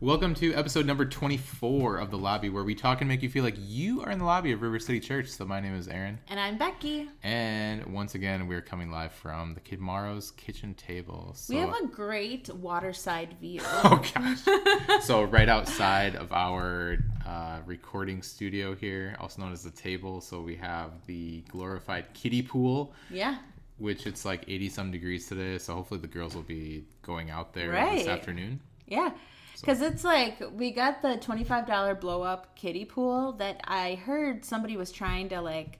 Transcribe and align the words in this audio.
Welcome 0.00 0.36
to 0.36 0.54
episode 0.54 0.86
number 0.86 1.04
24 1.04 1.96
of 1.96 2.12
The 2.12 2.18
Lobby, 2.18 2.50
where 2.50 2.62
we 2.62 2.76
talk 2.76 3.00
and 3.00 3.08
make 3.08 3.20
you 3.20 3.28
feel 3.28 3.42
like 3.42 3.56
you 3.58 4.00
are 4.02 4.12
in 4.12 4.20
the 4.20 4.24
lobby 4.24 4.52
of 4.52 4.62
River 4.62 4.78
City 4.78 5.00
Church. 5.00 5.26
So, 5.26 5.44
my 5.44 5.58
name 5.58 5.74
is 5.74 5.88
Aaron. 5.88 6.20
And 6.28 6.38
I'm 6.38 6.56
Becky. 6.56 7.08
And 7.24 7.84
once 7.86 8.14
again, 8.14 8.46
we're 8.46 8.60
coming 8.60 8.92
live 8.92 9.10
from 9.10 9.54
the 9.54 9.60
Kid 9.60 9.80
Morrow's 9.80 10.30
kitchen 10.30 10.74
table. 10.74 11.32
So, 11.34 11.52
We 11.52 11.58
have 11.60 11.74
a 11.82 11.86
great 11.88 12.48
waterside 12.54 13.34
view. 13.40 13.60
Oh, 13.66 14.00
gosh. 14.14 15.02
so, 15.04 15.24
right 15.24 15.48
outside 15.48 16.14
of 16.14 16.32
our 16.32 16.98
uh, 17.26 17.58
recording 17.66 18.22
studio 18.22 18.76
here, 18.76 19.16
also 19.18 19.42
known 19.42 19.52
as 19.52 19.64
the 19.64 19.70
table, 19.72 20.20
so 20.20 20.40
we 20.40 20.54
have 20.56 20.92
the 21.06 21.40
glorified 21.48 22.14
kiddie 22.14 22.42
pool. 22.42 22.94
yeah. 23.10 23.38
Which 23.78 24.06
it's 24.06 24.24
like 24.24 24.44
80 24.48 24.68
some 24.70 24.90
degrees 24.92 25.26
today, 25.28 25.56
so 25.58 25.74
hopefully 25.74 26.00
the 26.00 26.08
girls 26.08 26.34
will 26.36 26.42
be 26.42 26.84
going 27.02 27.30
out 27.30 27.52
there 27.52 27.70
Right. 27.70 27.98
this 27.98 28.08
afternoon. 28.08 28.60
Yeah. 28.86 29.10
Because 29.60 29.82
it's 29.82 30.04
like 30.04 30.42
we 30.52 30.70
got 30.70 31.02
the 31.02 31.16
$25 31.16 32.00
blow 32.00 32.22
up 32.22 32.54
kiddie 32.54 32.84
pool 32.84 33.32
that 33.32 33.60
I 33.64 33.96
heard 33.96 34.44
somebody 34.44 34.76
was 34.76 34.92
trying 34.92 35.28
to 35.30 35.40
like 35.40 35.78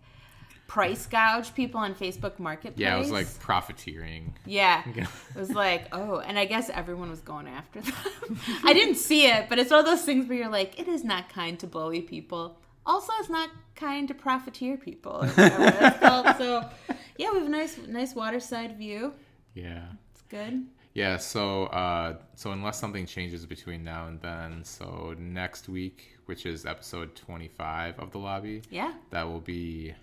price 0.69 1.07
gouge 1.07 1.55
people 1.55 1.81
on 1.81 1.95
Facebook 1.95 2.39
Marketplace. 2.39 2.81
Yeah, 2.81 2.95
it 2.95 2.99
was 2.99 3.11
like 3.11 3.27
profiteering. 3.41 4.35
Yeah. 4.47 4.83
It 5.35 5.39
was 5.39 5.51
like, 5.51 5.89
oh, 5.93 6.19
and 6.19 6.39
I 6.39 6.47
guess 6.47 6.69
everyone 6.69 7.11
was 7.11 7.21
going 7.21 7.47
after 7.47 7.81
them. 7.81 7.95
I 8.65 8.73
didn't 8.73 8.97
see 8.97 9.27
it, 9.27 9.49
but 9.49 9.59
it's 9.59 9.71
one 9.71 9.81
of 9.81 9.87
those 9.87 10.03
things 10.03 10.29
where 10.29 10.37
you're 10.37 10.49
like, 10.49 10.79
it 10.81 10.89
is 10.89 11.05
not 11.05 11.29
kind 11.29 11.59
to 11.61 11.67
bully 11.67 12.01
people. 12.01 12.59
Also, 12.85 13.13
it's 13.21 13.29
not 13.31 13.51
kind 13.77 14.09
to 14.09 14.15
profiteer 14.15 14.77
people. 14.77 15.13
Or 15.13 15.29
whatever 15.29 15.71
that's 15.71 16.01
called. 16.01 16.37
So, 16.39 16.69
yeah, 17.17 17.31
we 17.31 17.39
have 17.39 17.47
a 17.47 17.51
nice, 17.51 17.79
nice 17.87 18.15
waterside 18.15 18.77
view. 18.77 19.15
Yeah. 19.55 19.85
It's 20.13 20.23
good. 20.23 20.67
Yeah, 20.99 21.17
so 21.17 21.65
uh, 21.67 22.17
so 22.35 22.51
unless 22.53 22.79
something 22.79 23.07
changes 23.07 23.47
between 23.47 23.85
now 23.85 24.07
and 24.09 24.21
then, 24.21 24.65
so 24.65 25.15
next 25.19 25.69
week, 25.69 26.19
which 26.27 26.45
is 26.45 26.67
episode 26.67 27.15
twenty 27.15 27.49
five 27.49 27.99
of 28.01 28.11
the 28.11 28.19
lobby, 28.19 28.63
Yeah. 28.71 28.93
that 29.11 29.23
will 29.29 29.41
be 29.41 29.95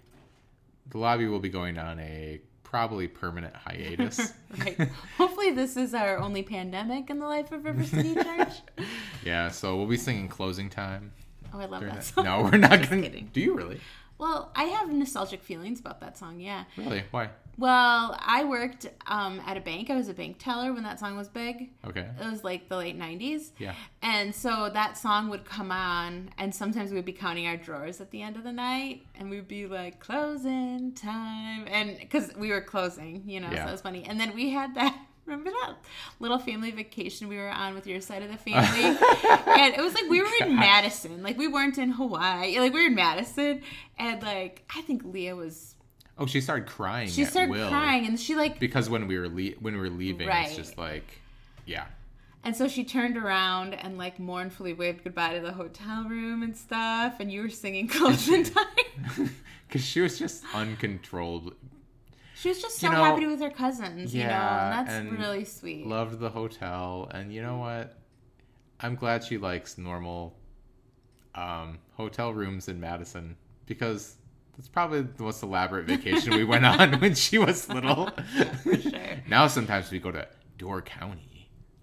the 0.90 0.98
lobby 0.98 1.28
will 1.28 1.40
be 1.40 1.50
going 1.50 1.78
on 1.78 2.00
a 2.00 2.40
probably 2.64 3.08
permanent 3.08 3.56
hiatus. 3.56 4.34
Right. 4.58 4.80
Hopefully, 5.18 5.52
this 5.52 5.76
is 5.76 5.94
our 5.94 6.18
only 6.20 6.42
pandemic 6.44 7.10
in 7.10 7.20
the 7.20 7.26
life 7.28 7.52
of 7.52 7.66
River 7.66 7.84
City 7.84 8.14
Church. 8.28 8.54
yeah, 9.26 9.50
so 9.50 9.76
we'll 9.76 9.88
be 9.88 9.98
singing 9.98 10.30
closing 10.30 10.70
time. 10.70 11.12
Oh, 11.54 11.60
I 11.60 11.66
love 11.66 11.82
that 11.82 11.94
that- 11.96 12.04
song. 12.06 12.24
No, 12.24 12.42
we're 12.44 12.58
not 12.58 12.88
gonna. 12.90 13.02
kidding. 13.02 13.30
Do 13.34 13.42
you 13.42 13.54
really? 13.54 13.82
Well, 14.18 14.52
I 14.56 14.66
have 14.66 14.92
nostalgic 14.92 15.44
feelings 15.44 15.80
about 15.80 16.00
that 16.02 16.18
song. 16.18 16.40
Yeah. 16.40 16.64
Really? 16.78 17.04
Why? 17.12 17.30
Well, 17.58 18.18
I 18.22 18.44
worked 18.44 18.86
um, 19.08 19.42
at 19.46 19.56
a 19.56 19.62
bank. 19.62 19.90
I 19.90 19.96
was 19.96 20.10
a 20.10 20.14
bank 20.14 20.38
teller 20.40 20.74
when 20.74 20.84
that 20.84 21.00
song 21.00 21.16
was 21.16 21.30
big. 21.30 21.70
Okay. 21.86 22.06
It 22.20 22.30
was 22.30 22.44
like 22.44 22.68
the 22.68 22.76
late 22.76 23.00
90s. 23.00 23.52
Yeah. 23.58 23.74
And 24.02 24.36
so 24.36 24.70
that 24.74 24.98
song 24.98 25.30
would 25.30 25.46
come 25.46 25.72
on, 25.72 26.32
and 26.38 26.54
sometimes 26.54 26.92
we'd 26.92 27.06
be 27.06 27.14
counting 27.14 27.48
our 27.48 27.56
drawers 27.56 28.02
at 28.02 28.12
the 28.12 28.22
end 28.22 28.36
of 28.36 28.44
the 28.44 28.52
night, 28.52 29.06
and 29.18 29.30
we'd 29.30 29.48
be 29.48 29.68
like, 29.68 30.00
closing 30.02 30.92
time. 30.94 31.66
And 31.70 31.98
because 31.98 32.36
we 32.36 32.50
were 32.50 32.62
closing, 32.62 33.24
you 33.26 33.40
know, 33.40 33.50
Yeah. 33.52 33.64
so 33.64 33.70
it 33.70 33.72
was 33.72 33.82
funny. 33.82 34.04
And 34.04 34.20
then 34.20 34.34
we 34.36 34.50
had 34.50 34.76
that. 34.76 34.98
Remember 35.26 35.50
that 35.50 35.74
little 36.20 36.38
family 36.38 36.70
vacation 36.72 37.28
we 37.28 37.38
were 37.38 37.50
on 37.50 37.74
with 37.74 37.88
your 37.88 38.00
side 38.00 38.22
of 38.22 38.30
the 38.30 38.38
family? 38.38 38.84
and 38.84 39.74
it 39.74 39.82
was 39.82 39.94
like 39.96 40.06
we 40.10 40.22
were 40.22 40.30
in 40.42 40.56
Madison. 40.56 41.24
Like 41.24 41.38
we 41.38 41.48
weren't 41.48 41.78
in 41.80 41.92
Hawaii. 41.92 42.60
Like 42.60 42.74
we 42.74 42.82
were 42.82 42.88
in 42.88 42.96
Madison. 42.96 43.62
And 43.98 44.22
like, 44.22 44.64
I 44.76 44.82
think 44.82 45.04
Leah 45.04 45.36
was. 45.36 45.76
Oh, 46.18 46.28
she 46.28 46.42
started 46.42 46.68
crying. 46.68 47.10
She 47.10 47.26
started 47.26 47.52
will. 47.52 47.68
crying, 47.70 48.06
and 48.06 48.18
she 48.20 48.36
like 48.36 48.60
because 48.60 48.90
when 48.90 49.08
we 49.08 49.18
were 49.20 49.28
le- 49.28 49.56
when 49.60 49.74
we 49.74 49.80
were 49.80 49.90
leaving, 49.90 50.28
Right. 50.28 50.48
it's 50.48 50.56
just 50.56 50.78
like, 50.78 51.04
yeah. 51.66 51.86
And 52.44 52.56
so 52.56 52.68
she 52.68 52.84
turned 52.86 53.18
around 53.18 53.74
and 53.74 53.98
like 53.98 54.20
mournfully 54.20 54.74
waved 54.74 55.04
goodbye 55.04 55.34
to 55.34 55.42
the 55.42 55.52
hotel 55.54 56.06
room 56.08 56.44
and 56.44 56.56
stuff. 56.56 57.16
And 57.20 57.32
you 57.32 57.42
were 57.42 57.50
singing 57.50 57.88
time. 57.88 58.16
Because 59.68 59.82
she 59.84 60.00
was 60.00 60.20
just 60.20 60.44
uncontrolled. 60.54 61.56
She 62.46 62.50
was 62.50 62.62
just 62.62 62.78
so 62.78 62.86
You 62.88 62.94
know, 62.94 63.04
happy 63.04 63.26
with 63.26 63.40
her 63.40 63.50
cousins, 63.50 64.14
you 64.14 64.22
know, 64.22 64.30
and 64.30 64.72
that's 64.88 64.92
and 64.92 65.18
really 65.18 65.46
sweet. 65.46 65.88
loved 65.88 66.20
the 66.20 66.30
hotel 66.30 67.10
and 67.12 67.34
you 67.34 67.42
know 67.42 67.58
what 67.58 67.98
i'm 68.82 68.94
glad 68.94 69.24
she 69.24 69.40
likes 69.40 69.80
normal 69.80 70.38
um, 71.34 71.80
hotel 71.94 72.32
rooms 72.34 72.68
in 72.68 72.80
madison 72.80 73.36
because 73.66 74.18
that's 74.56 74.68
probably 74.68 75.02
the 75.02 75.24
most 75.24 75.42
elaborate 75.42 75.88
vacation 75.88 76.34
we 76.36 76.44
went 76.44 76.66
on 76.66 76.94
when 77.00 77.16
she 77.16 77.40
was 77.40 77.68
little 77.68 78.12
For 78.64 78.78
sure. 78.78 78.92
now 79.28 79.48
sometimes 79.48 79.90
we 79.90 79.98
go 79.98 80.12
to 80.12 80.28
door 80.60 80.84
county 80.84 81.35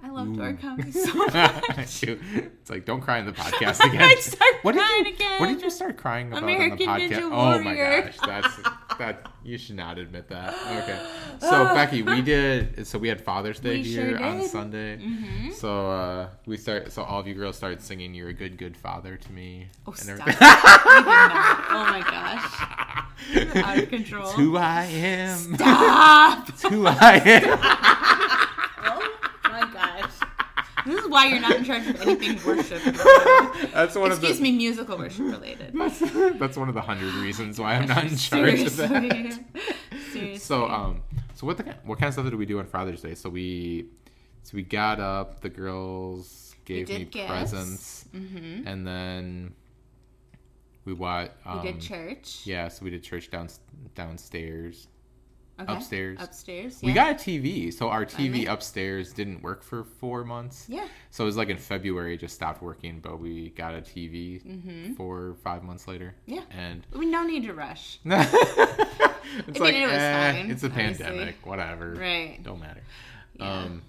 I 0.04 0.10
love 0.10 0.36
Door 0.36 0.54
County 0.60 0.90
so 0.92 1.14
much. 1.14 2.02
It's 2.02 2.68
like 2.70 2.84
don't 2.84 3.00
cry 3.00 3.18
in 3.18 3.26
the 3.26 3.32
podcast 3.32 3.80
again 3.86 4.16
what 4.62 4.72
did 4.74 4.80
you 5.06 5.12
again. 5.14 5.40
what 5.40 5.46
did 5.46 5.62
you 5.62 5.70
start 5.70 5.96
crying 5.96 6.28
about 6.28 6.42
American 6.42 6.88
on 6.88 6.98
the 6.98 7.06
podcast 7.08 7.30
oh 7.32 7.62
my 7.62 7.74
gosh 7.76 8.16
that's 8.24 8.98
that 8.98 9.26
you 9.44 9.56
should 9.58 9.76
not 9.76 9.98
admit 9.98 10.28
that 10.28 10.54
okay 10.82 11.00
so 11.40 11.64
becky 11.74 12.02
we 12.02 12.20
did 12.20 12.86
so 12.86 12.98
we 12.98 13.08
had 13.08 13.20
father's 13.20 13.58
day 13.60 13.76
We 13.78 13.82
here 13.84 14.16
sure 14.18 14.24
on 14.24 14.42
sunday 14.46 14.98
Mhm. 14.98 15.52
so 15.52 15.90
uh, 15.90 16.28
we 16.46 16.56
start. 16.56 16.90
So 16.92 17.02
all 17.04 17.20
of 17.20 17.26
you 17.28 17.34
girls 17.34 17.56
started 17.56 17.80
singing 17.80 18.14
"You're 18.14 18.28
a 18.28 18.32
good, 18.32 18.58
good 18.58 18.76
father" 18.76 19.16
to 19.16 19.32
me. 19.32 19.68
Oh, 19.86 19.90
and 19.92 19.98
stop. 19.98 20.18
Oh 20.28 21.86
my 21.90 22.00
gosh. 22.00 23.04
You're 23.32 23.64
out 23.64 23.78
of 23.78 23.88
control. 23.88 24.24
It's 24.26 24.32
who 24.34 24.56
I 24.56 24.84
am. 24.84 25.38
Stop. 25.54 26.48
It's 26.48 26.62
who 26.62 26.86
I 26.86 27.22
am. 27.24 27.58
Oh 28.84 29.18
my 29.44 29.60
gosh. 29.72 30.10
This 30.86 31.00
is 31.01 31.01
why 31.12 31.26
you're 31.26 31.40
not 31.40 31.56
in 31.56 31.64
charge 31.64 31.86
of 31.86 32.00
anything 32.02 32.38
worship. 32.46 32.82
That's 33.72 33.94
one 33.94 34.10
Excuse 34.10 34.32
of 34.32 34.36
the. 34.38 34.42
me, 34.42 34.52
musical 34.52 34.98
worship 34.98 35.20
related. 35.26 35.72
That's, 35.74 36.00
that's 36.38 36.56
one 36.56 36.68
of 36.68 36.74
the 36.74 36.80
hundred 36.80 37.14
reasons 37.14 37.60
why 37.60 37.74
I'm 37.74 37.86
not 37.88 38.04
in 38.04 38.16
charge 38.16 38.60
of 38.62 38.76
that. 38.76 38.88
Seriously. 38.90 39.44
Seriously. 40.12 40.38
So 40.38 40.66
um, 40.68 41.02
so 41.34 41.46
what 41.46 41.58
the 41.58 41.64
what 41.84 41.98
kind 41.98 42.08
of 42.08 42.14
stuff 42.14 42.24
did 42.24 42.34
we 42.34 42.46
do 42.46 42.58
on 42.58 42.66
Father's 42.66 43.02
Day? 43.02 43.14
So 43.14 43.28
we 43.30 43.86
so 44.42 44.52
we 44.56 44.62
got 44.62 44.98
up. 44.98 45.40
The 45.40 45.48
girls 45.50 46.54
gave 46.64 46.88
me 46.88 47.04
gifts. 47.04 47.26
presents, 47.28 48.04
Mhm. 48.14 48.66
and 48.66 48.86
then 48.86 49.54
we 50.84 50.92
watched. 50.92 51.32
Um, 51.44 51.62
we 51.62 51.72
did 51.72 51.80
church. 51.80 52.40
Yeah, 52.44 52.68
so 52.68 52.84
we 52.84 52.90
did 52.90 53.02
church 53.02 53.30
down 53.30 53.48
downstairs. 53.94 54.88
Okay. 55.62 55.72
upstairs. 55.74 56.18
Upstairs. 56.20 56.80
We 56.82 56.92
got 56.92 57.10
a 57.12 57.14
TV, 57.14 57.72
so 57.72 57.88
our 57.88 58.04
TV 58.04 58.12
Finally. 58.16 58.46
upstairs 58.46 59.12
didn't 59.12 59.42
work 59.42 59.62
for 59.62 59.84
four 59.84 60.24
months. 60.24 60.66
Yeah. 60.68 60.86
So 61.10 61.24
it 61.24 61.26
was 61.26 61.36
like 61.36 61.48
in 61.48 61.56
February, 61.58 62.14
it 62.14 62.18
just 62.20 62.34
stopped 62.34 62.62
working, 62.62 63.00
but 63.00 63.18
we 63.20 63.50
got 63.50 63.74
a 63.74 63.80
TV 63.80 64.42
Mhm. 64.44 64.96
four 64.96 65.18
or 65.28 65.34
five 65.34 65.62
months 65.62 65.86
later. 65.88 66.14
Yeah. 66.26 66.42
And 66.50 66.86
We 66.92 67.06
no 67.06 67.24
need 67.24 67.44
to 67.44 67.54
rush. 67.54 67.98
it's 68.04 68.12
mean, 68.34 69.60
like, 69.60 69.74
it 69.74 69.88
eh, 69.90 70.32
fine, 70.32 70.50
it's 70.50 70.62
a 70.62 70.66
honestly. 70.70 71.04
pandemic, 71.04 71.46
whatever. 71.46 71.94
Right. 71.94 72.38
Don't 72.42 72.60
matter. 72.60 72.82
Yeah. 73.38 73.52
Um, 73.62 73.82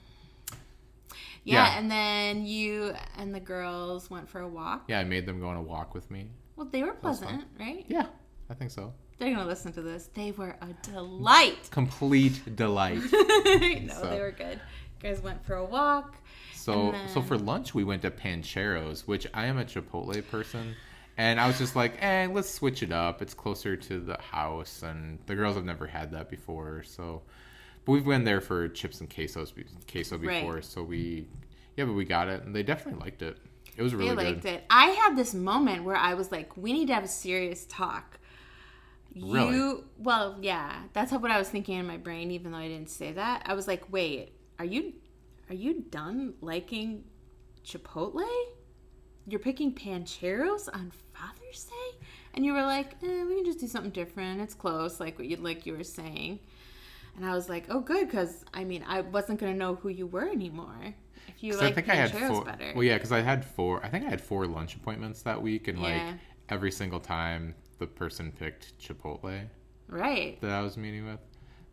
Yeah, 1.45 1.65
Yeah. 1.73 1.77
and 1.79 1.91
then 1.91 2.45
you 2.45 2.93
and 3.17 3.35
the 3.35 3.39
girls 3.41 4.09
went 4.09 4.29
for 4.29 4.39
a 4.39 4.47
walk. 4.47 4.85
yeah, 4.87 4.99
I 4.99 5.03
made 5.03 5.25
them 5.25 5.39
go 5.41 5.47
on 5.47 5.57
a 5.57 5.61
walk 5.61 5.93
with 5.93 6.09
me. 6.09 6.29
Well, 6.55 6.67
they 6.71 6.83
were 6.83 6.93
pleasant, 6.93 7.43
right? 7.59 7.83
Yeah, 7.89 8.05
I 8.49 8.53
think 8.53 8.71
so. 8.71 8.93
They're 9.23 9.33
gonna 9.35 9.47
listen 9.47 9.71
to 9.73 9.81
this. 9.81 10.09
They 10.13 10.31
were 10.31 10.55
a 10.61 10.67
delight. 10.91 11.69
Complete 11.71 12.55
delight. 12.55 13.01
no, 13.11 13.93
So- 13.93 14.09
they 14.09 14.19
were 14.19 14.31
good. 14.31 14.59
You 15.01 15.09
guys 15.09 15.21
went 15.21 15.43
for 15.45 15.55
a 15.55 15.65
walk. 15.65 16.15
So 16.55 16.91
And 16.93 17.09
so 17.09 17.21
for 17.21 17.37
lunch 17.37 17.73
we 17.75 17.83
went 17.83 18.01
to 18.03 18.11
Pancheros, 18.11 19.01
which 19.01 19.27
I 19.33 19.47
am 19.47 19.57
a 19.57 19.65
Chipotle 19.65 20.25
person, 20.29 20.75
and 21.17 21.39
I 21.39 21.47
was 21.47 21.57
just 21.57 21.75
like, 21.75 21.97
eh, 22.01 22.27
let's 22.31 22.49
switch 22.49 22.81
it 22.83 22.91
up. 22.93 23.21
It's 23.21 23.33
closer 23.33 23.75
to 23.75 23.99
the 23.99 24.17
house, 24.21 24.81
and 24.81 25.19
the 25.25 25.35
girls 25.35 25.55
have 25.55 25.65
never 25.65 25.87
had 25.87 26.11
that 26.11 26.29
before, 26.29 26.83
so. 26.83 27.21
But 27.85 27.91
we've 27.91 28.05
been 28.05 28.23
there 28.23 28.39
for 28.39 28.69
chips 28.69 29.01
and 29.01 29.09
quesos, 29.09 29.51
queso 29.91 30.17
before, 30.17 30.53
Right. 30.55 30.63
so 30.65 30.83
we, 30.83 31.27
yeah, 31.75 31.83
but 31.83 31.93
we 31.93 32.05
got 32.05 32.29
it, 32.29 32.43
and 32.43 32.55
they 32.55 32.63
definitely 32.63 33.01
liked 33.01 33.21
it. 33.21 33.37
It 33.75 33.81
was 33.83 33.93
really 33.93 34.11
They 34.11 34.15
liked 34.15 34.43
good. 34.43 34.53
it. 34.53 34.63
I 34.69 34.85
had 34.91 35.17
this 35.17 35.33
moment 35.33 35.83
where 35.83 35.97
I 35.97 36.13
was 36.13 36.31
like, 36.31 36.55
"We 36.55 36.71
need 36.71 36.87
to 36.87 36.93
have 36.93 37.03
a 37.03 37.07
serious 37.09 37.65
talk." 37.65 38.19
Really? 39.15 39.55
You 39.55 39.85
well, 39.97 40.37
yeah, 40.41 40.83
that's 40.93 41.11
how, 41.11 41.19
what 41.19 41.31
I 41.31 41.37
was 41.37 41.49
thinking 41.49 41.77
in 41.77 41.85
my 41.85 41.97
brain, 41.97 42.31
even 42.31 42.51
though 42.51 42.57
I 42.57 42.67
didn't 42.67 42.89
say 42.89 43.11
that. 43.13 43.43
I 43.45 43.53
was 43.53 43.67
like, 43.67 43.91
"Wait, 43.91 44.33
are 44.59 44.65
you 44.65 44.93
are 45.49 45.55
you 45.55 45.81
done 45.89 46.33
liking 46.41 47.03
Chipotle? 47.65 48.25
You're 49.27 49.39
picking 49.39 49.73
Pancheros 49.73 50.67
on 50.73 50.91
Father's 51.13 51.65
Day?" 51.65 52.05
And 52.33 52.43
you 52.43 52.53
were 52.53 52.63
like, 52.63 52.95
eh, 53.03 53.23
"We 53.25 53.35
can 53.35 53.45
just 53.45 53.59
do 53.59 53.67
something 53.67 53.91
different. 53.91 54.41
It's 54.41 54.55
close, 54.55 54.99
like 54.99 55.17
what 55.19 55.27
you 55.27 55.37
like 55.37 55.65
you 55.65 55.73
were 55.77 55.83
saying." 55.83 56.39
And 57.15 57.23
I 57.25 57.35
was 57.35 57.47
like, 57.49 57.65
"Oh, 57.69 57.81
good, 57.81 58.07
because 58.07 58.43
I 58.53 58.63
mean, 58.63 58.83
I 58.87 59.01
wasn't 59.01 59.39
gonna 59.39 59.53
know 59.53 59.75
who 59.75 59.89
you 59.89 60.07
were 60.07 60.27
anymore 60.27 60.95
if 61.27 61.43
you 61.43 61.53
like 61.53 61.71
I 61.71 61.71
think 61.73 61.89
I 61.89 61.95
had 61.95 62.11
four. 62.11 62.43
better." 62.43 62.71
Well, 62.73 62.83
yeah, 62.83 62.95
because 62.95 63.11
I 63.11 63.21
had 63.21 63.45
four. 63.45 63.85
I 63.85 63.89
think 63.89 64.05
I 64.05 64.09
had 64.09 64.21
four 64.21 64.47
lunch 64.47 64.75
appointments 64.75 65.21
that 65.21 65.39
week, 65.41 65.67
and 65.67 65.77
Yeah. 65.77 65.83
like 65.83 66.15
every 66.49 66.71
single 66.71 66.99
time 66.99 67.53
the 67.79 67.87
person 67.87 68.31
picked 68.31 68.77
Chipotle 68.79 69.47
Right. 69.87 70.39
that 70.41 70.51
I 70.51 70.61
was 70.61 70.77
meeting 70.77 71.05
with. 71.05 71.19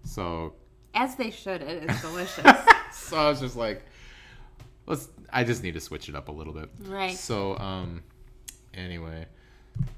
So 0.04 0.54
As 0.94 1.14
they 1.16 1.30
should. 1.30 1.62
It 1.62 1.88
is 1.90 2.00
delicious. 2.00 2.44
so 2.92 3.16
I 3.18 3.28
was 3.28 3.40
just 3.40 3.56
like, 3.56 3.84
let's. 4.86 5.08
I 5.32 5.44
just 5.44 5.62
need 5.62 5.74
to 5.74 5.80
switch 5.80 6.08
it 6.08 6.14
up 6.16 6.28
a 6.28 6.32
little 6.32 6.52
bit. 6.52 6.68
Right. 6.86 7.16
So 7.16 7.56
um, 7.58 8.02
anyway, 8.74 9.26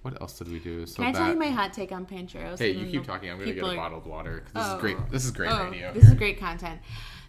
what 0.03 0.21
else 0.21 0.39
did 0.39 0.49
we 0.51 0.59
do? 0.59 0.85
So 0.87 0.97
Can 0.97 1.05
I 1.07 1.13
that. 1.13 1.19
tell 1.19 1.33
you 1.33 1.39
my 1.39 1.49
hot 1.49 1.73
take 1.73 1.93
on 1.93 2.05
pancheros? 2.07 2.59
hey, 2.59 2.73
you 2.73 2.87
keep 2.91 3.05
talking. 3.07 3.31
I'm 3.31 3.39
gonna 3.39 3.53
get 3.53 3.65
a 3.65 3.75
bottled 3.77 4.07
water. 4.07 4.45
This 4.55 4.65
Oh. 4.67 4.75
is 4.77 4.81
great. 4.81 4.97
This 5.11 5.25
is 5.25 5.31
great 5.31 5.51
Oh, 5.53 5.65
radio. 5.65 5.93
This 5.95 6.05
is 6.05 6.15
great 6.15 6.39
content. 6.39 6.81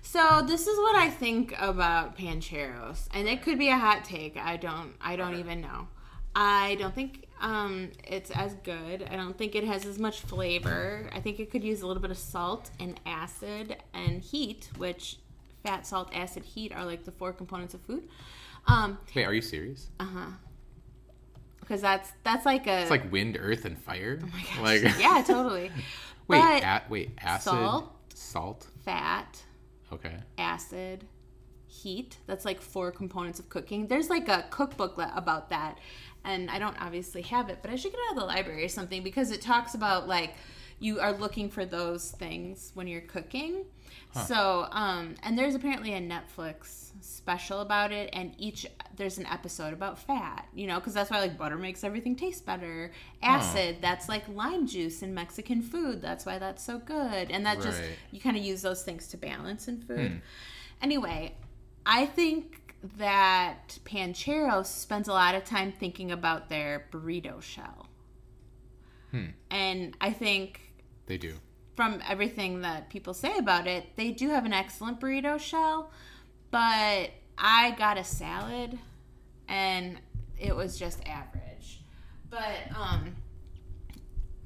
So 0.02 0.44
this 0.46 0.68
is 0.68 0.78
what 0.80 0.96
I 0.98 1.10
think 1.10 1.54
about 1.58 2.18
pancheros, 2.18 3.08
and 3.14 3.26
it 3.28 3.42
could 3.42 3.58
be 3.58 3.70
a 3.70 3.78
hot 3.78 4.04
take. 4.04 4.36
I 4.36 4.58
don't. 4.58 4.94
I 5.00 5.16
don't 5.16 5.32
Okay. 5.32 5.40
even 5.40 5.62
know. 5.62 5.88
I 6.36 6.76
don't 6.80 6.96
think 6.96 7.26
um, 7.42 7.92
it's 8.08 8.32
as 8.32 8.54
good. 8.64 9.08
I 9.10 9.16
don't 9.16 9.38
think 9.38 9.56
it 9.56 9.64
has 9.66 9.86
as 9.86 10.00
much 10.00 10.22
flavor. 10.22 11.10
I 11.14 11.20
think 11.20 11.40
it 11.40 11.52
could 11.52 11.64
use 11.64 11.82
a 11.82 11.88
little 11.88 12.02
bit 12.02 12.12
of 12.12 12.18
salt 12.18 12.72
and 12.80 13.00
acid 13.06 13.78
and 13.94 14.22
heat, 14.22 14.70
which 14.78 15.18
fat, 15.64 15.86
salt, 15.86 16.10
acid, 16.14 16.44
heat 16.44 16.74
are 16.74 16.86
like 16.86 17.04
the 17.06 17.12
four 17.12 17.34
components 17.34 17.74
of 17.74 17.82
food. 17.82 18.08
Um, 18.68 18.98
Wait, 19.16 19.26
are 19.26 19.34
you 19.34 19.42
serious? 19.42 19.90
uh 20.00 20.06
huh. 20.06 20.26
Because 21.60 21.82
that's 21.82 22.12
that's 22.24 22.46
like 22.46 22.68
a 22.68 22.82
It's 22.82 22.92
like 22.92 23.12
wind, 23.12 23.38
earth, 23.40 23.66
and 23.66 23.78
fire. 23.78 24.20
oh 24.22 24.26
my 24.28 24.42
gosh. 24.42 24.84
Like 24.84 25.00
yeah, 25.00 25.24
totally. 25.26 25.72
wait, 26.28 26.42
but 26.42 26.64
a- 26.64 26.82
wait, 26.90 27.12
acid, 27.22 27.44
salt. 27.54 27.92
salt. 28.14 28.68
fat, 28.84 29.42
Okay. 29.92 30.16
acid, 30.38 31.06
heat. 31.74 32.18
That's 32.28 32.46
like 32.46 32.62
four 32.62 32.92
components 32.92 33.40
of 33.40 33.50
cooking. 33.50 33.88
There's 33.88 34.10
like 34.10 34.30
a 34.30 34.46
cookbook 34.50 34.98
about 34.98 35.50
that. 35.50 35.80
And 36.24 36.50
I 36.50 36.60
don't 36.60 36.80
obviously 36.80 37.22
have 37.24 37.50
it, 37.50 37.60
but 37.62 37.72
I 37.72 37.76
should 37.76 37.92
get 37.92 38.00
it 38.00 38.12
out 38.12 38.18
of 38.18 38.20
the 38.22 38.26
library 38.26 38.64
or 38.64 38.70
something 38.70 39.04
because 39.04 39.32
it 39.32 39.42
talks 39.42 39.74
about 39.74 40.08
like 40.08 40.36
you 40.80 41.00
are 41.00 41.14
looking 41.14 41.50
for 41.50 41.66
those 41.66 42.12
things 42.12 42.72
when 42.76 42.88
you're 42.88 43.02
cooking. 43.02 43.66
So, 44.28 44.68
um, 44.72 45.16
and 45.24 45.38
there's 45.38 45.56
apparently 45.56 45.94
a 45.94 46.00
Netflix 46.00 46.92
special 47.02 47.62
about 47.62 47.92
it, 47.92 48.12
and 48.14 48.36
each 48.38 48.68
there's 48.96 49.18
an 49.18 49.26
episode 49.26 49.74
about 49.74 49.98
fat, 49.98 50.48
you 50.54 50.68
know, 50.68 50.76
because 50.76 50.94
that's 50.94 51.10
why 51.10 51.20
like 51.20 51.36
butter 51.36 51.58
makes 51.58 51.84
everything 51.84 52.16
taste 52.16 52.46
better. 52.46 52.92
Acid, 53.24 53.78
that's 53.82 54.08
like 54.10 54.28
lime 54.30 54.68
juice 54.68 55.02
in 55.02 55.16
Mexican 55.16 55.64
food. 55.64 56.00
That's 56.00 56.28
why 56.28 56.38
that's 56.38 56.64
so 56.64 56.78
good, 56.78 57.32
and 57.32 57.44
that 57.48 57.60
just 57.62 57.82
you 58.12 58.20
kind 58.20 58.38
of 58.38 58.44
use 58.44 58.62
those 58.62 58.84
things 58.84 59.08
to 59.08 59.18
balance 59.18 59.68
in 59.68 59.80
food. 59.82 60.22
Anyway, 60.82 61.34
I 61.86 62.06
think 62.06 62.76
that 62.98 63.80
Pancheros 63.86 64.66
spends 64.68 65.08
a 65.08 65.14
lot 65.14 65.36
of 65.36 65.44
time 65.46 65.72
thinking 65.72 66.12
about 66.12 66.50
their 66.50 66.88
burrito 66.92 67.42
shell. 67.42 67.88
And 69.52 69.96
I 70.02 70.12
think 70.12 70.74
They 71.06 71.20
do. 71.20 71.36
from 71.76 72.02
everything 72.10 72.62
that 72.62 72.90
people 72.90 73.14
say 73.14 73.38
about 73.38 73.68
it, 73.68 73.96
they 73.96 74.10
do 74.10 74.30
have 74.30 74.44
an 74.46 74.54
excellent 74.54 75.00
burrito 75.00 75.40
shell, 75.40 75.92
but 76.50 77.12
I 77.38 77.76
got 77.78 78.00
a 78.00 78.04
salad 78.04 78.80
and 79.48 80.00
it 80.40 80.56
was 80.56 80.80
just 80.80 81.00
average. 81.06 81.84
But 82.30 82.76
um 82.76 83.16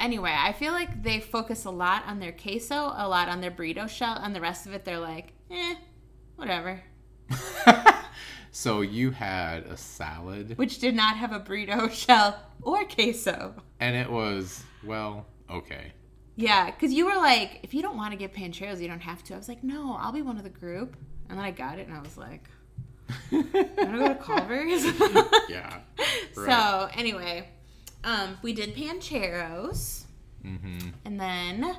anyway, 0.02 0.36
I 0.38 0.52
feel 0.52 0.74
like 0.74 1.02
they 1.02 1.22
focus 1.22 1.64
a 1.64 1.72
lot 1.72 2.04
on 2.06 2.20
their 2.20 2.34
queso, 2.34 2.76
a 2.96 3.08
lot 3.08 3.30
on 3.30 3.40
their 3.40 3.52
burrito 3.52 3.88
shell, 3.88 4.20
and 4.22 4.36
the 4.36 4.42
rest 4.42 4.66
of 4.66 4.74
it 4.74 4.84
they're 4.84 5.00
like, 5.00 5.32
eh, 5.50 5.76
whatever. 6.36 6.84
So 8.52 8.82
you 8.82 9.12
had 9.12 9.66
a 9.68 9.78
salad, 9.78 10.58
Which 10.58 10.80
did 10.80 10.96
not 10.96 11.16
have 11.18 11.32
a 11.32 11.40
burrito 11.40 11.92
shell 12.06 12.40
or 12.64 12.86
queso. 12.86 13.54
and 13.80 13.96
it 13.96 14.10
was 14.12 14.64
well, 14.84 15.28
okay. 15.50 15.92
Yeah, 16.36 16.72
because 16.72 16.92
you 16.92 17.06
were 17.06 17.16
like, 17.18 17.60
if 17.64 17.74
you 17.76 17.82
don't 17.84 17.98
want 17.98 18.12
to 18.14 18.18
get 18.18 18.34
pancheros, 18.34 18.80
you 18.82 18.88
don't 18.88 19.02
have 19.02 19.24
to. 19.26 19.36
I 19.36 19.38
was 19.38 19.48
like, 19.48 19.64
no, 19.64 19.96
I'll 20.00 20.12
be 20.12 20.22
one 20.24 20.38
of 20.38 20.44
the 20.44 20.50
group. 20.50 20.96
And 21.30 21.38
then 21.38 21.46
I 21.46 21.52
got 21.52 21.78
it, 21.78 21.88
and 21.88 21.96
I 21.96 22.00
was 22.02 22.18
like, 22.18 22.48
I'm 23.32 23.44
gonna 23.76 23.98
go 24.00 24.08
to 24.10 24.16
Culver's. 24.16 24.84
Yeah. 25.50 25.80
So 26.34 26.90
anyway, 26.96 27.50
um, 28.04 28.38
we 28.42 28.54
did 28.54 28.76
pancheros, 28.76 30.06
Mm-hmm. 30.46 30.90
and 31.06 31.20
then 31.20 31.78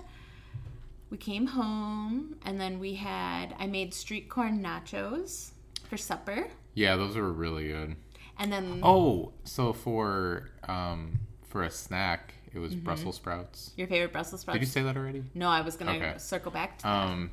we 1.10 1.16
came 1.16 1.46
home, 1.46 2.36
and 2.44 2.60
then 2.60 2.78
we 2.78 2.94
had 2.94 3.54
I 3.58 3.66
made 3.66 3.94
street 3.94 4.28
corn 4.28 4.62
nachos 4.62 5.52
for 5.88 5.96
supper, 5.96 6.48
Yeah, 6.74 6.96
those 6.96 7.16
were 7.16 7.32
really 7.32 7.68
good. 7.68 7.96
and 8.38 8.52
then 8.52 8.80
Oh, 8.82 9.32
so 9.44 9.72
for 9.72 10.50
um 10.68 11.18
for 11.44 11.62
a 11.62 11.70
snack, 11.70 12.34
it 12.52 12.58
was 12.58 12.74
Brussels 12.74 13.16
sprouts. 13.16 13.72
your 13.76 13.86
favorite 13.88 14.12
Brussels 14.12 14.42
sprouts. 14.42 14.56
Did 14.58 14.66
you 14.66 14.70
say 14.70 14.82
that 14.82 14.96
already? 14.96 15.24
no, 15.34 15.48
I 15.48 15.62
was 15.62 15.76
gonna 15.76 15.92
Okay. 15.96 16.14
circle 16.18 16.50
back 16.52 16.78
to 16.78 16.84
that. 16.84 16.90
Um, 17.08 17.30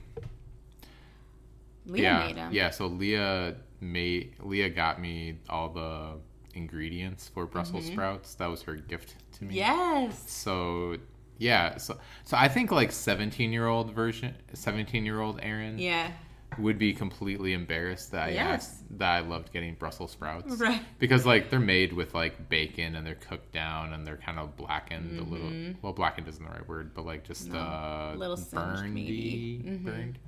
Leah 1.88 2.02
yeah, 2.04 2.26
made 2.28 2.36
them. 2.36 2.54
yeah. 2.54 2.70
So 2.72 2.88
Leah 2.88 3.56
made 3.82 4.36
Leah 4.42 4.70
got 4.70 5.00
me 5.02 5.38
all 5.50 5.70
the 5.70 6.18
ingredients 6.54 7.28
for 7.34 7.46
Brussels 7.46 7.86
sprouts. 7.86 8.36
That 8.36 8.48
was 8.48 8.62
her 8.64 8.76
gift 8.76 9.16
to 9.34 9.44
me. 9.44 9.56
Yes. 9.56 10.24
So 10.32 10.98
yeah, 11.38 11.78
so 11.78 11.98
so 12.24 12.38
I 12.38 12.48
think 12.48 12.72
like 12.72 12.92
seventeen 12.92 13.52
year 13.52 13.68
old 13.68 13.92
version, 13.94 14.36
seventeen 14.54 15.06
year 15.06 15.22
old 15.22 15.40
Aaron 15.42 15.78
Yeah. 15.80 16.12
would 16.58 16.78
be 16.78 16.94
completely 16.94 17.52
embarrassed 17.54 18.12
that 18.12 18.30
I 18.30 18.32
Yes. 18.32 18.48
asked 18.70 19.00
that 19.00 19.10
I 19.10 19.20
loved 19.20 19.52
getting 19.52 19.74
Brussels 19.76 20.12
sprouts. 20.12 20.56
Right. 20.60 20.82
Because 21.00 21.26
like 21.26 21.50
they're 21.50 21.60
made 21.60 21.92
with 21.92 22.14
like 22.14 22.48
bacon 22.50 22.96
and 22.96 23.06
they're 23.06 23.16
cooked 23.16 23.52
down 23.52 23.92
and 23.94 24.08
they're 24.08 24.16
kind 24.18 24.40
of 24.40 24.56
blackened 24.56 25.20
a 25.20 25.24
little. 25.24 25.76
Well, 25.82 25.92
blackened 25.94 26.28
isn't 26.30 26.44
the 26.44 26.50
right 26.50 26.68
word, 26.68 26.94
but 26.94 27.06
like 27.06 27.24
just 27.26 27.50
uh, 27.52 27.56
Mm-hmm. 27.56 28.20
little 28.20 28.38
singed 28.38 28.56
burnedy, 28.56 28.94
maybe. 28.94 29.62
Mm-hmm. 29.66 29.86
burned. 29.86 30.20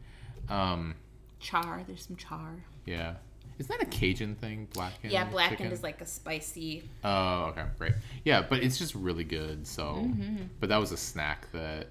Um, 0.50 0.96
Char. 1.40 1.84
There's 1.88 2.06
some 2.06 2.16
char. 2.18 2.66
yeah. 2.86 3.14
Is 3.60 3.68
that 3.68 3.82
a 3.82 3.86
Cajun 3.86 4.36
thing? 4.36 4.68
Blackened. 4.74 5.12
Yeah, 5.12 5.26
blackened 5.26 5.58
chicken? 5.60 5.72
is 5.74 5.82
like 5.84 6.00
a 6.02 6.06
spicy. 6.06 6.84
Oh, 7.04 7.46
okay, 7.52 7.64
right. 7.80 7.94
Yeah, 8.24 8.44
but 8.48 8.62
it's 8.64 8.78
just 8.78 8.94
really 8.96 9.24
good. 9.24 9.66
So, 9.66 9.96
Mm-hmm. 9.96 10.36
but 10.60 10.70
that 10.70 10.78
was 10.78 10.92
a 10.92 10.98
snack 10.98 11.52
that 11.54 11.88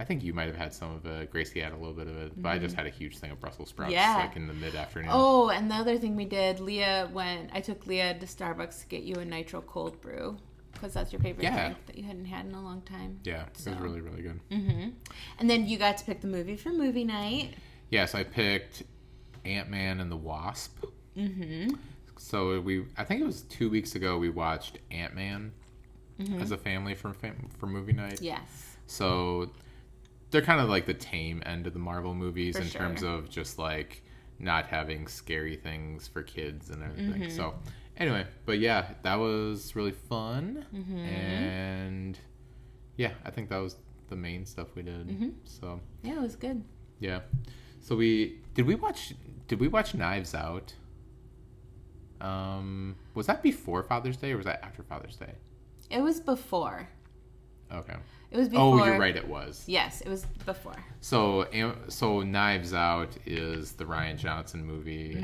I 0.00 0.04
think 0.04 0.22
you 0.22 0.32
might 0.32 0.46
have 0.46 0.56
had 0.56 0.72
some 0.72 0.94
of 0.94 1.04
it. 1.06 1.30
Gracie 1.32 1.58
had 1.60 1.72
a 1.72 1.76
little 1.76 1.92
bit 1.94 2.06
of 2.06 2.16
it, 2.16 2.40
but 2.40 2.50
I 2.50 2.58
just 2.58 2.76
had 2.76 2.86
a 2.86 2.90
huge 2.90 3.18
thing 3.18 3.32
of 3.32 3.40
Brussels 3.40 3.70
sprouts, 3.70 3.92
Mm-hmm. 3.92 4.00
Yeah. 4.18 4.24
like 4.24 4.36
in 4.36 4.46
the 4.46 4.54
mid 4.54 4.76
afternoon. 4.76 5.10
Oh, 5.12 5.48
and 5.48 5.68
the 5.68 5.74
other 5.74 5.98
thing 5.98 6.14
we 6.14 6.24
did, 6.24 6.60
Leah 6.60 7.08
went. 7.12 7.50
I 7.52 7.60
took 7.60 7.84
Leah 7.88 8.16
to 8.20 8.26
Starbucks 8.26 8.82
to 8.82 8.86
get 8.86 9.02
you 9.02 9.16
a 9.16 9.24
nitro 9.24 9.60
cold 9.62 10.00
brew 10.00 10.38
because 10.72 10.94
that's 10.94 11.12
your 11.12 11.20
favorite 11.20 11.42
Yeah. 11.42 11.64
drink 11.70 11.86
that 11.86 11.98
you 11.98 12.04
hadn't 12.04 12.26
had 12.26 12.46
in 12.46 12.54
a 12.54 12.62
long 12.62 12.82
time. 12.82 13.18
yeah, 13.24 13.46
it 13.46 13.54
was 13.56 13.66
really 13.80 14.00
really 14.00 14.22
good. 14.22 14.38
Mm-hmm. 14.52 14.90
And 15.40 15.50
then 15.50 15.66
you 15.66 15.76
got 15.78 15.98
to 15.98 16.04
pick 16.04 16.20
the 16.20 16.28
movie 16.28 16.56
for 16.56 16.68
movie 16.70 17.02
night. 17.02 17.54
Yes, 17.90 18.14
I 18.14 18.22
picked 18.22 18.84
Ant 19.48 19.68
Man 19.70 20.00
and 20.00 20.10
the 20.12 20.16
Wasp. 20.16 20.84
Mm-hmm. 21.16 21.74
So 22.16 22.60
we, 22.60 22.84
I 22.96 23.04
think 23.04 23.20
it 23.22 23.26
was 23.26 23.42
two 23.42 23.70
weeks 23.70 23.94
ago, 23.94 24.18
we 24.18 24.28
watched 24.30 24.78
Ant 24.90 25.14
Man 25.14 25.52
Mm-hmm. 26.20 26.40
as 26.42 26.50
a 26.50 26.56
family 26.56 26.96
for 26.96 27.14
for 27.58 27.66
movie 27.68 27.92
night. 27.92 28.20
Yes. 28.20 28.76
So 28.88 29.52
they're 30.32 30.42
kind 30.42 30.60
of 30.60 30.68
like 30.68 30.84
the 30.84 30.92
tame 30.94 31.44
end 31.46 31.68
of 31.68 31.74
the 31.74 31.78
Marvel 31.78 32.12
movies 32.12 32.56
For 32.56 32.62
in 32.62 32.68
terms 32.70 33.04
of 33.04 33.30
just 33.30 33.56
like 33.56 34.02
not 34.40 34.66
having 34.66 35.06
scary 35.06 35.54
things 35.54 36.08
for 36.08 36.24
kids 36.24 36.70
and 36.70 36.82
everything. 36.82 37.22
Mm-hmm. 37.22 37.36
So 37.36 37.54
anyway, 37.96 38.26
but 38.46 38.58
yeah, 38.58 38.94
that 39.04 39.14
was 39.14 39.76
really 39.76 39.92
fun. 39.92 40.66
Mm-hmm. 40.74 40.98
And 40.98 42.18
yeah, 42.96 43.12
I 43.24 43.30
think 43.30 43.48
that 43.50 43.58
was 43.58 43.76
the 44.08 44.16
main 44.16 44.44
stuff 44.44 44.74
we 44.74 44.82
did. 44.82 45.06
Mm-hmm. 45.06 45.28
So 45.44 45.78
Yeah, 46.02 46.16
it 46.16 46.22
was 46.22 46.34
good. 46.34 46.64
yeah. 46.98 47.20
So 47.80 47.94
we 47.94 48.40
did 48.54 48.66
we 48.66 48.74
watch 48.74 49.14
did 49.48 49.58
we 49.60 49.68
watch 49.68 49.94
Knives 49.94 50.34
Out? 50.34 50.74
Um 52.20 52.96
was 53.14 53.26
that 53.26 53.42
before 53.42 53.82
Father's 53.82 54.16
Day 54.16 54.32
or 54.32 54.36
was 54.36 54.46
that 54.46 54.64
after 54.64 54.82
Father's 54.82 55.16
Day? 55.16 55.32
It 55.90 56.00
was 56.02 56.20
before. 56.20 56.88
Okay. 57.72 57.94
It 58.30 58.36
was 58.36 58.48
before. 58.48 58.80
Oh, 58.80 58.84
you're 58.84 58.98
right. 58.98 59.16
It 59.16 59.26
was. 59.26 59.64
Yes, 59.66 60.00
it 60.02 60.08
was 60.08 60.26
before. 60.44 60.76
So, 61.00 61.46
so 61.88 62.20
Knives 62.20 62.74
Out 62.74 63.16
is 63.24 63.72
the 63.72 63.84
Rian 63.84 64.18
Johnson 64.18 64.64
movie 64.66 65.14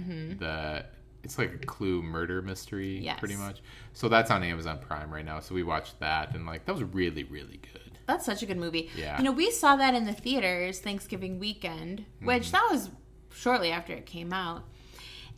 that 0.40 0.92
it's 1.22 1.38
like 1.38 1.52
a 1.54 1.58
clue 1.66 2.02
murder 2.02 2.40
mystery, 2.42 2.98
Yes. 2.98 3.18
pretty 3.18 3.36
much. 3.36 3.62
So 3.92 4.08
that's 4.08 4.30
on 4.30 4.42
Amazon 4.42 4.78
Prime 4.78 5.10
right 5.10 5.24
now. 5.24 5.40
So 5.40 5.54
we 5.54 5.62
watched 5.62 5.98
that, 6.00 6.34
and 6.34 6.46
like 6.46 6.64
that 6.66 6.72
was 6.72 6.82
really, 6.84 7.24
really 7.24 7.60
good. 7.72 7.98
That's 8.06 8.24
such 8.24 8.42
a 8.42 8.46
good 8.46 8.58
movie. 8.58 8.90
Yeah. 8.96 9.18
You 9.18 9.24
know, 9.24 9.32
we 9.32 9.50
saw 9.50 9.76
that 9.76 9.94
in 9.94 10.04
the 10.04 10.12
theaters 10.12 10.80
Thanksgiving 10.80 11.38
weekend, 11.38 12.04
which 12.22 12.52
that 12.52 12.66
was 12.70 12.90
shortly 13.34 13.70
after 13.70 13.92
it 13.92 14.06
came 14.06 14.32
out. 14.32 14.62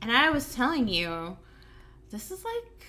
And 0.03 0.12
I 0.12 0.31
was 0.31 0.55
telling 0.55 0.88
you, 0.88 1.37
this 2.11 2.31
is 2.31 2.45
like 2.45 2.87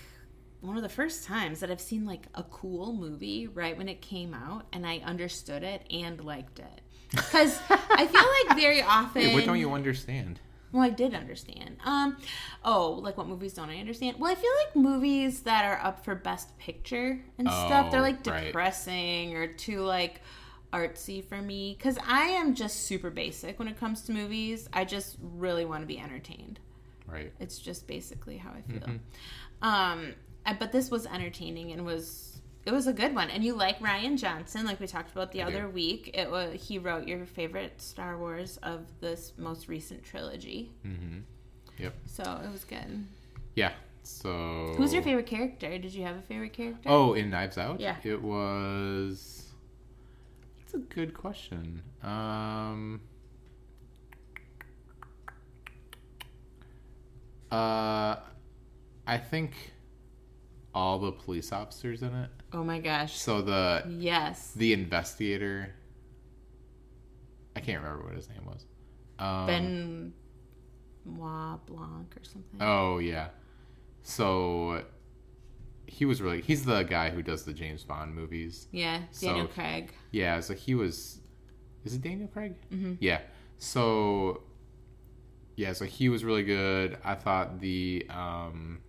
one 0.62 0.76
of 0.78 0.84
the 0.84 0.90
first 0.90 1.24
times 1.24 1.60
that 1.62 1.72
I've 1.72 1.82
seen 1.82 2.06
like 2.06 2.26
a 2.36 2.44
cool 2.44 2.94
movie 2.94 3.48
right 3.48 3.78
when 3.78 3.88
it 3.88 4.02
came 4.02 4.34
out 4.34 4.66
and 4.74 4.86
I 4.86 4.98
understood 5.00 5.64
it 5.64 5.84
and 5.90 6.24
liked 6.24 6.60
it. 6.60 6.82
Because 7.12 7.58
I 7.70 8.06
feel 8.08 8.48
like 8.50 8.58
very 8.62 8.82
often. 8.82 9.34
What 9.34 9.46
don't 9.46 9.60
you 9.60 9.72
understand? 9.74 10.42
Well, 10.74 10.84
I 10.84 10.90
did 10.90 11.14
understand. 11.16 11.78
Um, 11.86 12.18
oh, 12.66 13.00
like 13.02 13.18
what 13.18 13.28
movies 13.28 13.54
don't 13.54 13.70
I 13.70 13.78
understand? 13.80 14.18
Well, 14.20 14.30
I 14.30 14.36
feel 14.36 14.52
like 14.66 14.76
movies 14.76 15.42
that 15.44 15.64
are 15.64 15.80
up 15.82 16.04
for 16.04 16.14
Best 16.16 16.58
Picture 16.58 17.22
and 17.38 17.48
stuff, 17.50 17.90
they're 17.90 18.02
Oh, 18.02 18.04
like 18.04 18.26
right. 18.28 18.48
depressing 18.48 19.34
or 19.38 19.48
too 19.48 19.80
like 19.84 20.22
artsy 20.77 21.24
for 21.24 21.41
me 21.41 21.75
because 21.77 21.98
I 22.07 22.24
am 22.41 22.53
just 22.55 22.86
super 22.86 23.10
basic 23.10 23.57
when 23.60 23.67
it 23.67 23.79
comes 23.79 24.01
to 24.03 24.12
movies. 24.12 24.67
I 24.74 24.86
just 24.86 25.17
really 25.22 25.65
want 25.65 25.81
to 25.81 25.88
be 25.88 26.00
entertained. 26.00 26.60
Right. 27.07 27.31
It's 27.39 27.57
just 27.60 27.88
basically 27.88 28.38
how 28.38 28.51
I 28.51 28.62
feel. 28.72 28.81
Mm-hmm. 28.81 29.67
Um, 29.67 30.13
but 30.60 30.72
this 30.72 30.89
was 30.91 31.05
entertaining 31.05 31.72
and 31.72 31.86
was 31.86 32.39
it 32.65 32.74
was 32.74 32.86
a 32.88 32.93
good 32.93 33.15
one. 33.15 33.29
And 33.29 33.43
you 33.46 33.53
like 33.53 33.79
Rian 33.79 34.17
Johnson, 34.17 34.65
like 34.65 34.79
we 34.81 34.88
talked 34.88 35.12
about 35.12 35.31
the 35.31 35.41
I 35.41 35.50
do. 35.50 35.57
other 35.57 35.69
week. 35.69 36.12
It 36.13 36.29
was 36.29 36.62
he 36.67 36.77
wrote 36.79 37.07
your 37.07 37.25
favorite 37.25 37.81
Star 37.81 38.17
Wars 38.17 38.57
of 38.63 38.81
this 39.00 39.34
most 39.38 39.67
recent 39.69 40.03
trilogy, 40.03 40.72
Mm-hmm. 40.86 41.19
Yep. 41.79 41.93
so 42.07 42.24
it 42.43 42.51
was 42.51 42.63
good. 42.65 43.05
Yeah. 43.55 43.72
So. 44.03 44.74
Who's 44.77 44.93
your 44.93 45.03
favorite 45.03 45.27
character? 45.27 45.77
Did 45.77 45.93
you 45.93 46.03
have 46.03 46.15
a 46.17 46.22
favorite 46.22 46.53
character? 46.53 46.88
Oh, 46.89 47.13
in 47.13 47.29
Knives 47.29 47.57
Out. 47.57 47.79
Yeah. 47.79 47.96
It 48.03 48.22
was. 48.22 49.47
That's 50.67 50.83
a 50.83 50.86
good 50.93 51.13
question. 51.13 51.81
Um. 52.03 53.00
Uh, 57.50 58.17
I 59.07 59.17
think 59.17 59.53
all 60.74 61.00
the 61.00 61.13
police 61.13 61.53
officers 61.53 62.01
in 62.01 62.13
it. 62.13 62.29
Oh 62.51 62.65
my 62.65 62.79
gosh. 62.79 63.15
So 63.15 63.41
the 63.41 63.86
Yes. 63.88 64.51
the 64.57 64.74
investigator. 64.74 65.74
I 67.55 67.62
can't 67.62 67.81
remember 67.81 68.03
what 68.03 68.15
his 68.15 68.27
name 68.27 68.45
was. 68.45 68.65
Um, 69.19 70.12
Benoit 71.05 71.65
Blanc 71.65 72.13
or 72.19 72.24
something. 72.25 72.59
Oh 72.62 72.97
yeah. 72.97 73.29
So 74.03 74.83
he 75.88 76.06
was 76.06 76.22
really 76.22 76.41
he's 76.41 76.63
the 76.65 76.84
guy 76.84 77.10
who 77.10 77.22
does 77.24 77.44
the 77.44 77.53
James 77.53 77.84
Bond 77.84 78.13
movies. 78.13 78.67
yeah, 78.72 79.01
Daniel 79.20 79.48
so- 79.48 79.53
Craig. 79.53 79.94
Yeah, 80.12 80.39
so 80.41 80.53
he 80.53 80.75
was 80.75 81.20
is 81.86 81.94
it 81.96 82.01
Daniel 82.01 82.27
Craig? 82.27 82.56
Mm-hmm. 82.72 82.94
Yeah. 83.00 83.22
So 83.58 84.41
yeah, 85.56 85.74
so 85.74 85.86
he 85.86 86.10
was 86.10 86.24
really 86.24 86.44
good. 86.44 86.98
I 87.03 87.15
thought 87.15 87.60
the 87.60 88.06
um 88.10 88.79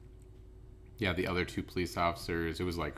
yeah, 0.98 1.12
the 1.12 1.26
other 1.28 1.44
two 1.44 1.62
police 1.62 1.96
officers, 1.96 2.58
it 2.60 2.64
was 2.64 2.76
like 2.76 2.96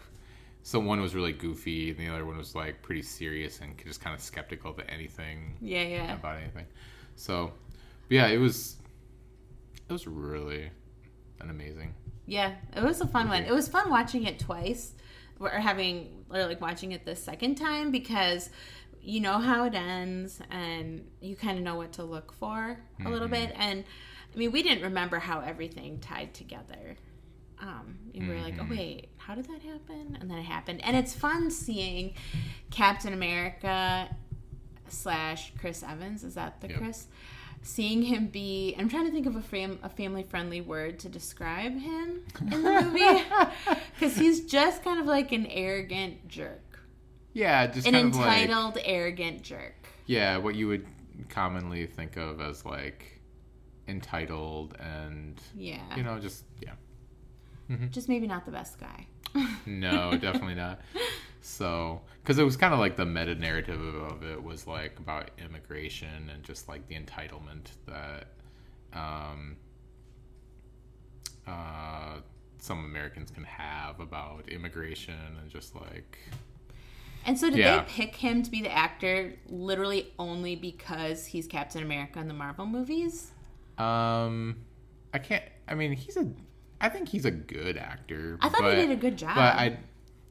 so 0.63 0.79
one 0.81 1.01
was 1.01 1.15
really 1.15 1.33
goofy 1.33 1.91
and 1.91 1.99
the 1.99 2.09
other 2.09 2.25
one 2.27 2.37
was 2.37 2.55
like 2.55 2.83
pretty 2.83 3.03
serious 3.03 3.61
and 3.61 3.77
just 3.85 4.01
kind 4.01 4.15
of 4.15 4.21
skeptical 4.23 4.73
to 4.75 4.91
anything 4.91 5.57
Yeah, 5.61 5.83
yeah. 5.83 6.15
about 6.15 6.39
anything. 6.39 6.67
So, 7.17 7.53
but 8.09 8.15
yeah, 8.15 8.27
it 8.29 8.39
was 8.39 8.77
it 9.89 9.93
was 9.93 10.07
really 10.07 10.71
an 11.41 11.51
amazing. 11.51 11.95
Yeah, 12.27 12.55
it 12.77 12.83
was 12.83 13.01
a 13.01 13.07
fun 13.07 13.29
one. 13.29 13.43
It 13.45 13.53
was 13.53 13.69
fun 13.69 13.91
watching 13.91 14.25
it 14.25 14.39
twice, 14.39 14.93
or 15.39 15.49
having 15.51 16.25
or 16.31 16.45
like 16.47 16.61
watching 16.61 16.93
it 16.93 17.05
the 17.05 17.17
second 17.17 17.57
time 17.57 17.91
because 17.91 18.51
you 19.03 19.21
know 19.21 19.39
how 19.39 19.65
it 19.65 19.75
ends 19.75 20.41
and 20.51 21.07
you 21.21 21.35
kind 21.35 21.57
of 21.59 21.65
know 21.65 21.75
what 21.75 21.93
to 21.95 22.05
look 22.05 22.33
for 22.33 22.79
a 23.05 23.09
little 23.09 23.27
Mm-hmm. 23.29 23.47
bit. 23.47 23.55
And 23.57 23.85
I 24.33 24.39
mean, 24.39 24.53
we 24.53 24.63
didn't 24.63 24.85
remember 24.85 25.19
how 25.19 25.41
everything 25.41 25.99
tied 26.01 26.35
together. 26.35 26.97
Um, 27.61 27.99
we 28.15 28.27
were 28.29 28.35
like, 28.41 28.55
oh 28.59 28.63
Mm-hmm. 28.63 28.71
wait, 28.77 29.09
how 29.17 29.35
did 29.35 29.47
that 29.47 29.63
happen? 29.63 30.17
And 30.21 30.31
then 30.31 30.39
it 30.39 30.45
happened. 30.45 30.83
And 30.85 30.97
it's 30.97 31.15
fun 31.15 31.51
seeing 31.51 32.15
Captain 32.71 33.13
America 33.13 34.09
slash 34.91 35.53
Chris 35.59 35.83
Evans. 35.83 36.25
Is 36.25 36.35
that 36.35 36.61
the 36.61 36.69
Yep. 36.69 36.79
Chris? 36.79 37.07
Seeing 37.63 38.03
him 38.03 38.29
be, 38.29 38.75
I'm 38.79 38.89
trying 38.89 39.05
to 39.05 39.13
think 39.13 39.27
of 39.27 39.37
a, 39.37 39.43
fam- 39.43 39.79
a 39.83 39.91
family 39.91 40.23
friendly 40.23 40.63
word 40.63 40.99
to 41.01 41.11
describe 41.11 41.77
him 41.79 42.23
in 42.41 42.49
the 42.51 42.57
movie 42.83 43.23
because 43.95 44.17
he's 44.17 44.47
just 44.47 44.83
kind 44.83 44.99
of 44.99 45.05
like 45.07 45.31
an 45.33 45.45
arrogant 45.47 46.27
jerk, 46.27 46.81
Yeah, 47.35 47.67
just 47.67 47.87
an 47.87 47.95
of 47.95 48.17
like 48.17 48.43
entitled, 48.45 48.79
arrogant 48.83 49.43
jerk. 49.43 49.89
yeah, 50.07 50.39
what 50.39 50.55
you 50.55 50.69
would 50.69 50.87
commonly 51.29 51.85
think 51.87 52.17
of 52.17 52.41
as 52.41 52.65
like 52.65 53.21
entitled 53.89 54.75
and 54.81 55.39
Yeah, 55.55 55.81
you 55.97 56.03
know 56.03 56.19
just 56.19 56.45
yeah. 56.63 56.73
Mm-hmm. 57.71 57.89
just 57.91 58.09
maybe 58.09 58.27
not 58.27 58.47
the 58.47 58.53
best 58.53 58.79
guy. 58.81 59.07
No, 59.67 60.13
definitely 60.17 60.55
not. 60.55 60.81
So, 61.43 62.03
because 62.23 62.39
it 62.39 62.45
was 62.45 62.57
kind 62.57 62.75
of 62.75 62.81
like 62.81 62.97
the 62.97 63.07
meta 63.07 63.35
narrative 63.35 63.81
of 63.81 64.23
it 64.23 64.43
was 64.43 64.67
like 64.67 64.99
about 64.99 65.31
immigration 65.39 66.31
and 66.33 66.43
just 66.43 66.69
like 66.69 66.87
the 66.89 66.95
entitlement 66.97 67.69
that 67.87 68.27
um, 68.93 69.57
uh, 71.47 72.17
some 72.59 72.85
Americans 72.85 73.31
can 73.31 73.45
have 73.45 74.01
about 74.01 74.49
immigration 74.49 75.15
and 75.41 75.51
just 75.51 75.75
like 75.75 76.19
And 77.25 77.39
so, 77.39 77.51
did 77.51 77.59
Yeah. 77.59 77.79
they 77.79 77.85
pick 77.87 78.17
him 78.17 78.43
to 78.43 78.51
be 78.51 78.63
the 78.63 78.73
actor 78.73 79.35
literally 79.47 80.13
only 80.19 80.57
because 80.57 81.27
he's 81.27 81.47
Captain 81.47 81.83
America 81.83 82.19
in 82.19 82.29
the 82.29 82.35
Marvel 82.35 82.67
movies? 82.67 83.33
um, 83.79 84.57
I 85.13 85.19
can't. 85.19 85.45
I 85.69 85.75
mean, 85.75 85.93
he's 85.93 86.17
a. 86.17 86.27
I 86.81 86.89
think 86.89 87.09
he's 87.09 87.25
a 87.27 87.31
good 87.31 87.77
actor. 87.77 88.39
I 88.41 88.49
thought 88.49 88.61
but, 88.63 88.75
he 88.77 88.83
did 88.87 88.91
a 88.91 88.97
good 88.97 89.17
job. 89.19 89.35
But 89.35 89.55
I, 89.55 89.79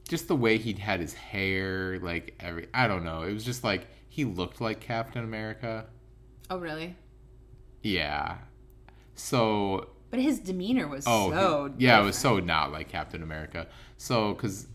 just 0.09 0.27
the 0.27 0.35
way 0.35 0.57
he 0.57 0.73
had 0.73 0.99
his 0.99 1.13
hair, 1.13 1.97
like 1.99 2.35
every. 2.41 2.67
I 2.73 2.87
don't 2.87 3.05
know. 3.05 3.21
It 3.21 3.31
was 3.33 3.45
just 3.45 3.63
like 3.63 3.87
he 4.09 4.25
looked 4.25 4.59
like 4.59 4.81
Captain 4.81 5.23
America. 5.23 5.85
oh, 6.49 6.57
really? 6.57 6.97
Yeah. 7.81 8.39
So 9.15 9.89
But 10.09 10.19
his 10.19 10.39
demeanor 10.39 10.87
was 10.87 11.05
Oh, 11.07 11.31
so 11.31 11.73
he- 11.77 11.85
yeah, 11.85 12.01
it 12.01 12.03
was 12.03 12.17
so 12.17 12.39
not 12.39 12.71
like 12.71 12.89
Captain 12.89 13.23
America. 13.23 13.67
So, 13.97 14.33
because, 14.33 14.67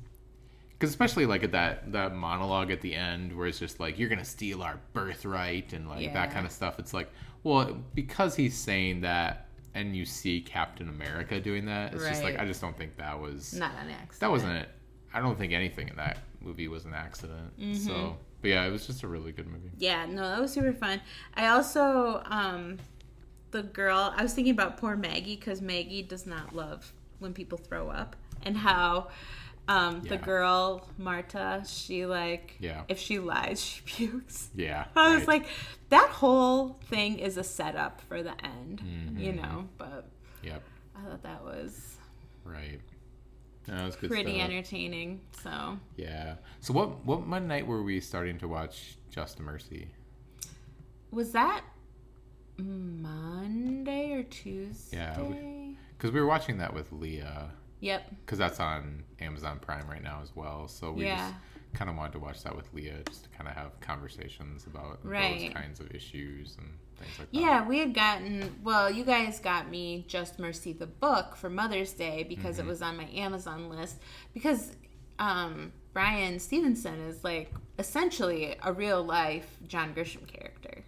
because 0.71 0.91
especially 0.91 1.27
like 1.27 1.43
at 1.45 1.53
that 1.53 1.93
that 1.93 2.15
monologue 2.15 2.71
at 2.71 2.81
the 2.81 2.95
end 2.95 3.37
where 3.37 3.47
it's 3.47 3.59
just 3.59 3.81
like 3.81 3.99
you're 3.99 4.09
gonna 4.09 4.25
steal 4.25 4.63
our 4.63 4.81
birthright 4.93 5.73
and 5.73 5.89
like 5.89 6.03
Yeah. 6.05 6.13
that 6.15 6.31
kind 6.33 6.47
of 6.47 6.53
stuff. 6.53 6.79
It's 6.79 6.95
like, 6.95 7.11
well, 7.43 7.77
because 7.95 8.37
he's 8.37 8.57
saying 8.57 9.01
that, 9.03 9.49
and 9.75 9.97
you 9.97 10.05
see 10.05 10.41
Captain 10.41 10.89
America 10.89 11.41
doing 11.41 11.67
that, 11.67 11.95
it's 11.95 12.05
just 12.07 12.23
like 12.23 12.39
I 12.39 12.45
just 12.47 12.61
don't 12.61 12.77
think 12.79 12.97
that 12.99 13.19
was 13.21 13.55
not 13.55 13.73
an 13.83 13.91
accident. 13.91 14.21
that 14.21 14.31
wasn't 14.31 14.53
it. 14.53 14.69
I 15.15 15.21
don't 15.21 15.39
think 15.39 15.53
anything 15.53 15.89
in 15.89 15.97
that 15.97 16.19
movie 16.41 16.69
was 16.69 16.85
an 16.85 16.93
accident. 16.95 17.59
Mm-hmm. 17.59 17.75
So, 17.75 18.17
but 18.43 18.49
yeah, 18.49 18.65
it 18.67 18.71
was 18.71 18.87
just 18.87 19.03
a 19.03 19.09
really 19.09 19.33
good 19.33 19.47
movie. 19.47 19.71
Yeah, 19.79 20.05
no, 20.07 20.23
that 20.29 20.41
was 20.41 20.53
super 20.53 20.73
fun. 20.73 21.01
I 21.35 21.47
also, 21.47 22.21
um, 22.27 22.79
the 23.53 23.63
girl, 23.63 24.13
I 24.17 24.23
was 24.23 24.35
thinking 24.35 24.53
about 24.53 24.77
poor 24.77 24.97
Maggie 24.97 25.37
because 25.37 25.63
Maggie 25.63 26.03
does 26.03 26.27
not 26.27 26.55
love 26.55 26.93
when 27.21 27.33
people 27.33 27.57
throw 27.57 27.89
up, 27.89 28.17
and 28.43 28.57
how 28.57 29.09
um, 29.69 30.03
the 30.03 30.19
girl 30.19 30.87
Marta, 30.99 31.63
she 31.67 32.05
like, 32.05 32.57
Yeah. 32.61 32.83
if 32.89 32.99
she 32.99 33.19
lies, 33.19 33.63
she 33.65 33.81
pukes. 33.87 34.51
Yeah, 34.55 34.85
I 34.97 35.11
was 35.15 35.21
right. 35.21 35.41
like, 35.43 35.47
that 35.89 36.11
whole 36.11 36.81
thing 36.91 37.19
is 37.21 37.37
a 37.39 37.45
setup 37.45 38.01
for 38.03 38.23
the 38.23 38.35
end, 38.45 38.83
you 39.17 39.33
Mm-hmm. 39.33 39.37
know. 39.43 39.69
But 39.79 40.09
yep, 40.43 40.63
I 40.97 41.09
thought 41.09 41.23
that 41.23 41.43
was 41.45 41.97
right. 42.45 42.81
No, 43.69 43.77
it 43.77 43.87
was 43.87 43.97
good 43.97 44.11
pretty 44.11 44.35
stuff. 44.39 44.51
entertaining. 44.51 45.21
So 45.43 45.79
Yeah. 45.97 46.37
So 46.61 46.73
what 46.75 47.05
what 47.05 47.27
one 47.27 47.47
night 47.49 47.67
were 47.67 47.83
we 47.83 48.01
starting 48.01 48.39
to 48.39 48.49
watch 48.49 48.97
Just 49.11 49.41
Mercy? 49.41 49.89
was 51.11 51.31
that 51.33 51.63
Monday 52.59 54.13
or 54.13 54.23
Tuesday? 54.25 54.97
Yeah, 54.97 55.21
we- 55.23 55.77
Because 55.97 56.13
we 56.13 56.21
were 56.21 56.27
watching 56.27 56.59
that 56.59 56.75
with 56.75 56.91
Leah. 56.93 57.53
Yep. 57.81 58.11
Because 58.25 58.39
that's 58.39 58.61
on 58.61 59.05
Amazon 59.21 59.59
Prime 59.61 59.89
right 59.89 60.03
now 60.03 60.21
as 60.23 60.35
well. 60.35 60.69
So 60.69 60.93
we 60.93 61.05
Yeah. 61.05 61.17
just 61.31 61.35
kind 61.75 61.91
of 61.91 61.97
wanted 61.97 62.13
to 62.13 62.19
watch 62.21 62.43
that 62.45 62.55
with 62.57 62.73
Leah 62.73 63.03
just 63.09 63.25
to 63.25 63.29
kind 63.31 63.49
of 63.49 63.55
have 63.55 63.79
conversations 63.81 64.67
about 64.67 65.03
those 65.03 65.53
kinds 65.53 65.81
of 65.81 65.91
issues 65.93 66.57
and 66.59 66.69
things 66.99 67.19
like 67.19 67.31
that. 67.33 67.39
Yeah, 67.39 67.67
we 67.67 67.79
had 67.79 67.93
gotten, 67.95 68.55
well, 68.63 68.91
you 68.91 69.05
guys 69.05 69.41
got 69.41 69.69
me 69.69 70.05
Just 70.09 70.39
Mercy 70.39 70.73
the 70.73 70.87
book 70.87 71.37
for 71.37 71.51
Mother's 71.51 71.93
Day 71.93 72.25
because 72.29 72.57
Mm-hmm. 72.59 72.67
it 72.69 72.71
was 72.71 72.83
on 72.83 72.97
my 72.97 73.09
Amazon 73.15 73.69
list. 73.69 73.97
Because 74.33 74.73
um, 75.19 75.73
Bryan 75.93 76.39
Stevenson 76.39 77.01
is 77.09 77.23
like 77.25 77.53
essentially 77.79 78.57
a 78.63 78.73
real 78.73 79.03
life 79.03 79.59
John 79.67 79.95
Grisham 79.95 80.27
character. 80.27 80.85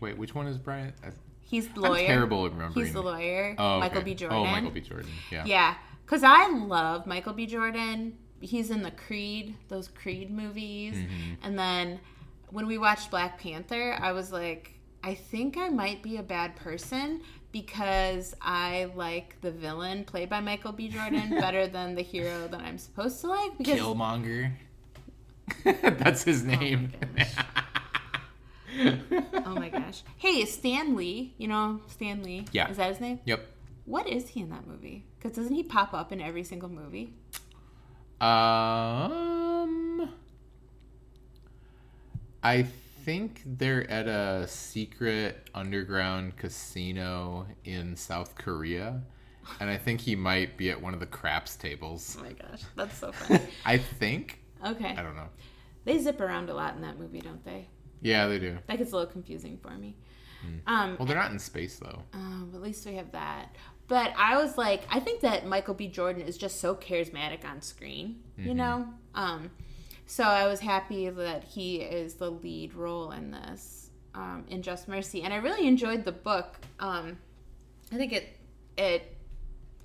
Wait, 0.00 0.16
which 0.16 0.34
one 0.34 0.46
is 0.46 0.56
Bryan? 0.58 0.92
He's 1.40 1.66
the 1.68 1.80
lawyer. 1.80 2.00
I'm 2.00 2.06
terrible 2.06 2.44
at 2.46 2.52
remembering. 2.52 2.84
He's 2.84 2.92
the 2.94 3.02
lawyer, 3.02 3.54
Oh, 3.58 3.80
Michael. 3.80 4.02
B. 4.02 4.14
Jordan. 4.14 4.38
Oh, 4.38 4.44
Michael 4.44 4.70
B. 4.70 4.80
Jordan. 4.80 5.10
Yeah. 5.32 5.44
Yeah, 5.46 5.74
because 6.04 6.22
I 6.22 6.48
love 6.48 7.06
Michael 7.06 7.32
B. 7.32 7.46
Jordan. 7.46 8.16
He's 8.40 8.70
in 8.70 8.82
the 8.82 8.90
Creed, 8.90 9.56
those 9.68 9.88
Creed 9.88 10.30
movies. 10.30 10.94
Mm-hmm. 10.94 11.34
And 11.42 11.58
then 11.58 12.00
when 12.50 12.66
we 12.66 12.78
watched 12.78 13.10
Black 13.10 13.38
Panther, 13.40 13.96
I 14.00 14.12
was 14.12 14.32
like, 14.32 14.74
I 15.02 15.14
think 15.14 15.56
I 15.56 15.68
might 15.68 16.02
be 16.02 16.16
a 16.16 16.22
bad 16.22 16.56
person 16.56 17.22
because 17.52 18.34
I 18.40 18.90
like 18.94 19.40
the 19.40 19.50
villain 19.50 20.04
played 20.04 20.28
by 20.28 20.40
Michael 20.40 20.72
B. 20.72 20.88
Jordan 20.88 21.30
better 21.40 21.66
than 21.66 21.94
the 21.94 22.02
hero 22.02 22.48
that 22.48 22.60
I'm 22.60 22.78
supposed 22.78 23.20
to 23.22 23.28
like. 23.28 23.56
Because 23.58 23.80
Killmonger. 23.80 24.52
that's 25.64 26.22
his 26.24 26.44
name. 26.44 26.92
oh 28.78 29.54
my 29.54 29.70
gosh, 29.70 30.02
hey, 30.18 30.44
Stan 30.44 30.94
Lee, 30.94 31.34
you 31.38 31.48
know 31.48 31.80
Stan 31.86 32.22
Lee? 32.22 32.44
Yeah. 32.52 32.70
is 32.70 32.76
that 32.76 32.90
his 32.90 33.00
name? 33.00 33.18
yep. 33.24 33.46
What 33.86 34.06
is 34.06 34.28
he 34.28 34.40
in 34.40 34.50
that 34.50 34.66
movie? 34.66 35.06
Because 35.18 35.34
doesn't 35.34 35.54
he 35.54 35.62
pop 35.62 35.94
up 35.94 36.12
in 36.12 36.20
every 36.20 36.44
single 36.44 36.68
movie? 36.68 37.14
Um, 38.20 40.10
I 42.42 42.62
think 43.04 43.42
they're 43.46 43.88
at 43.90 44.06
a 44.06 44.46
secret 44.48 45.48
underground 45.54 46.36
casino 46.36 47.46
in 47.64 47.96
South 47.96 48.34
Korea. 48.36 49.02
And 49.60 49.70
I 49.70 49.78
think 49.78 50.00
he 50.00 50.14
might 50.14 50.58
be 50.58 50.70
at 50.70 50.80
one 50.80 50.92
of 50.94 51.00
the 51.00 51.06
craps 51.06 51.56
tables. 51.56 52.16
Oh 52.20 52.24
my 52.24 52.32
gosh, 52.32 52.62
that's 52.76 52.98
so 52.98 53.12
funny. 53.12 53.40
I 53.64 53.78
think. 53.78 54.40
Okay. 54.66 54.94
I 54.96 55.02
don't 55.02 55.16
know. 55.16 55.28
They 55.84 55.98
zip 55.98 56.20
around 56.20 56.50
a 56.50 56.54
lot 56.54 56.74
in 56.74 56.82
that 56.82 56.98
movie, 56.98 57.20
don't 57.20 57.42
they? 57.44 57.66
Yeah, 58.02 58.26
they 58.26 58.38
do. 58.38 58.58
That 58.66 58.76
gets 58.78 58.92
a 58.92 58.96
little 58.96 59.10
confusing 59.10 59.56
for 59.62 59.70
me. 59.70 59.96
Hmm. 60.42 60.58
Um, 60.72 60.96
Well, 60.98 61.06
they're 61.06 61.16
not 61.16 61.30
in 61.32 61.38
space 61.38 61.78
though. 61.78 62.02
um, 62.12 62.50
at 62.54 62.60
least 62.60 62.84
we 62.86 62.94
have 62.96 63.10
that. 63.12 63.56
But 63.88 64.12
I 64.18 64.36
was 64.36 64.58
like, 64.58 64.82
I 64.90 65.00
think 65.00 65.22
that 65.22 65.46
Michael 65.46 65.74
B. 65.74 65.88
Jordan 65.88 66.22
is 66.22 66.36
just 66.36 66.60
so 66.60 66.74
charismatic 66.74 67.44
on 67.44 67.62
screen, 67.62 68.20
you 68.36 68.54
know? 68.54 68.86
Um, 69.14 69.50
so 70.06 70.24
I 70.24 70.46
was 70.46 70.60
happy 70.60 71.08
that 71.08 71.44
he 71.44 71.76
is 71.76 72.14
the 72.14 72.30
lead 72.30 72.74
role 72.74 73.10
in 73.12 73.30
this, 73.30 73.90
um, 74.14 74.44
in 74.48 74.60
Just 74.62 74.88
Mercy. 74.88 75.22
And 75.22 75.32
I 75.32 75.38
really 75.38 75.66
enjoyed 75.66 76.04
the 76.04 76.12
book. 76.12 76.58
Um, 76.78 77.18
I 77.90 77.96
think 77.96 78.12
it, 78.12 78.36
it, 78.76 79.16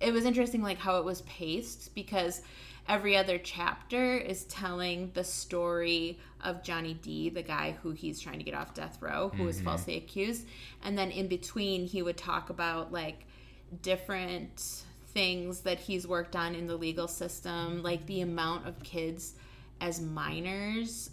it 0.01 0.11
was 0.11 0.25
interesting, 0.25 0.61
like 0.61 0.79
how 0.79 0.97
it 0.97 1.05
was 1.05 1.21
paced 1.21 1.95
because 1.95 2.41
every 2.89 3.15
other 3.15 3.37
chapter 3.37 4.17
is 4.17 4.43
telling 4.45 5.11
the 5.13 5.23
story 5.23 6.19
of 6.43 6.61
Johnny 6.61 6.93
D, 6.95 7.29
the 7.29 7.41
guy 7.41 7.77
who 7.81 7.91
he's 7.91 8.19
trying 8.19 8.39
to 8.39 8.43
get 8.43 8.53
off 8.53 8.73
death 8.73 8.97
row, 9.01 9.31
who 9.35 9.43
was 9.43 9.61
falsely 9.61 9.95
accused. 9.95 10.45
And 10.83 10.97
then 10.97 11.09
in 11.09 11.27
between, 11.27 11.85
he 11.85 12.01
would 12.01 12.17
talk 12.17 12.49
about 12.49 12.91
like 12.91 13.25
different 13.81 14.83
things 15.07 15.61
that 15.61 15.79
he's 15.79 16.07
worked 16.07 16.35
on 16.35 16.55
in 16.55 16.67
the 16.67 16.75
legal 16.75 17.07
system, 17.07 17.83
like 17.83 18.05
the 18.05 18.21
amount 18.21 18.67
of 18.67 18.81
kids 18.83 19.35
as 19.79 20.01
minors 20.01 21.11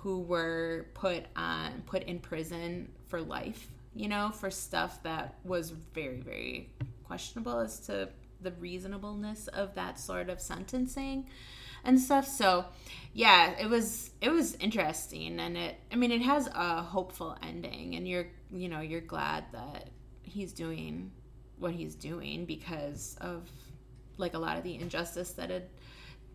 who 0.00 0.20
were 0.20 0.86
put 0.94 1.24
on 1.36 1.82
put 1.86 2.02
in 2.04 2.18
prison 2.18 2.90
for 3.08 3.20
life, 3.20 3.68
you 3.94 4.08
know, 4.08 4.30
for 4.30 4.50
stuff 4.50 5.02
that 5.02 5.36
was 5.44 5.70
very 5.70 6.20
very 6.20 6.70
questionable 7.04 7.58
as 7.58 7.80
to 7.80 8.08
the 8.42 8.52
reasonableness 8.52 9.48
of 9.48 9.74
that 9.74 9.98
sort 9.98 10.28
of 10.28 10.40
sentencing 10.40 11.26
and 11.84 12.00
stuff. 12.00 12.26
So, 12.26 12.66
yeah, 13.12 13.58
it 13.58 13.68
was 13.68 14.10
it 14.20 14.30
was 14.30 14.54
interesting 14.56 15.40
and 15.40 15.56
it 15.56 15.76
I 15.92 15.96
mean, 15.96 16.10
it 16.10 16.22
has 16.22 16.46
a 16.48 16.82
hopeful 16.82 17.36
ending 17.42 17.94
and 17.96 18.06
you're, 18.06 18.26
you 18.50 18.68
know, 18.68 18.80
you're 18.80 19.00
glad 19.00 19.44
that 19.52 19.90
he's 20.22 20.52
doing 20.52 21.10
what 21.60 21.72
he's 21.72 21.94
doing 21.94 22.44
because 22.46 23.16
of 23.20 23.48
like 24.16 24.34
a 24.34 24.38
lot 24.38 24.56
of 24.56 24.64
the 24.64 24.74
injustice 24.74 25.32
that 25.32 25.50
had 25.50 25.64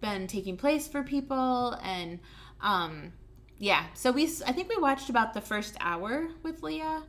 been 0.01 0.27
taking 0.27 0.57
place 0.57 0.87
for 0.87 1.03
people 1.03 1.77
and 1.83 2.19
um 2.61 3.11
yeah. 3.57 3.85
So 3.93 4.11
we 4.11 4.23
i 4.45 4.51
think 4.51 4.69
we 4.69 4.77
watched 4.77 5.09
about 5.09 5.33
the 5.33 5.41
first 5.41 5.75
hour 5.79 6.27
with 6.43 6.61
leah 6.63 7.03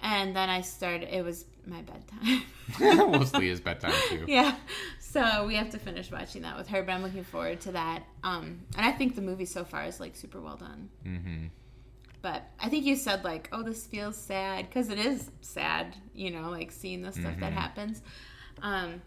and 0.00 0.36
then 0.36 0.48
i 0.48 0.60
started 0.60 1.08
it 1.14 1.24
was 1.24 1.44
my 1.66 1.82
bedtime. 1.82 2.42
Mostly 3.12 3.48
his 3.48 3.60
bedtime 3.68 3.92
too. 4.08 4.24
yeah. 4.26 4.56
So 5.00 5.46
we 5.46 5.54
have 5.56 5.70
to 5.70 5.78
finish 5.78 6.10
watching 6.10 6.42
that 6.42 6.56
with 6.56 6.68
her 6.68 6.82
but 6.82 6.92
i'm 6.92 7.02
looking 7.02 7.24
forward 7.24 7.60
to 7.62 7.72
that. 7.72 8.04
Um 8.22 8.60
and 8.76 8.86
i 8.86 8.92
think 8.92 9.14
the 9.14 9.22
movie 9.22 9.46
so 9.46 9.64
far 9.64 9.84
is 9.84 9.98
like 10.00 10.14
super 10.16 10.40
well 10.40 10.56
done. 10.56 10.88
Mm-hmm. 11.06 11.46
But 12.22 12.42
I 12.60 12.68
think 12.68 12.84
you 12.84 12.96
said 12.96 13.24
like, 13.24 13.48
"Oh, 13.52 13.62
this 13.62 13.86
feels 13.86 14.16
sad," 14.16 14.66
because 14.68 14.88
it 14.88 14.98
is 14.98 15.30
sad, 15.40 15.96
you 16.14 16.30
know, 16.30 16.50
like 16.50 16.70
seeing 16.72 17.02
the 17.02 17.12
stuff 17.12 17.34
that 17.40 17.52
happens. 17.52 18.02
Um, 18.62 19.02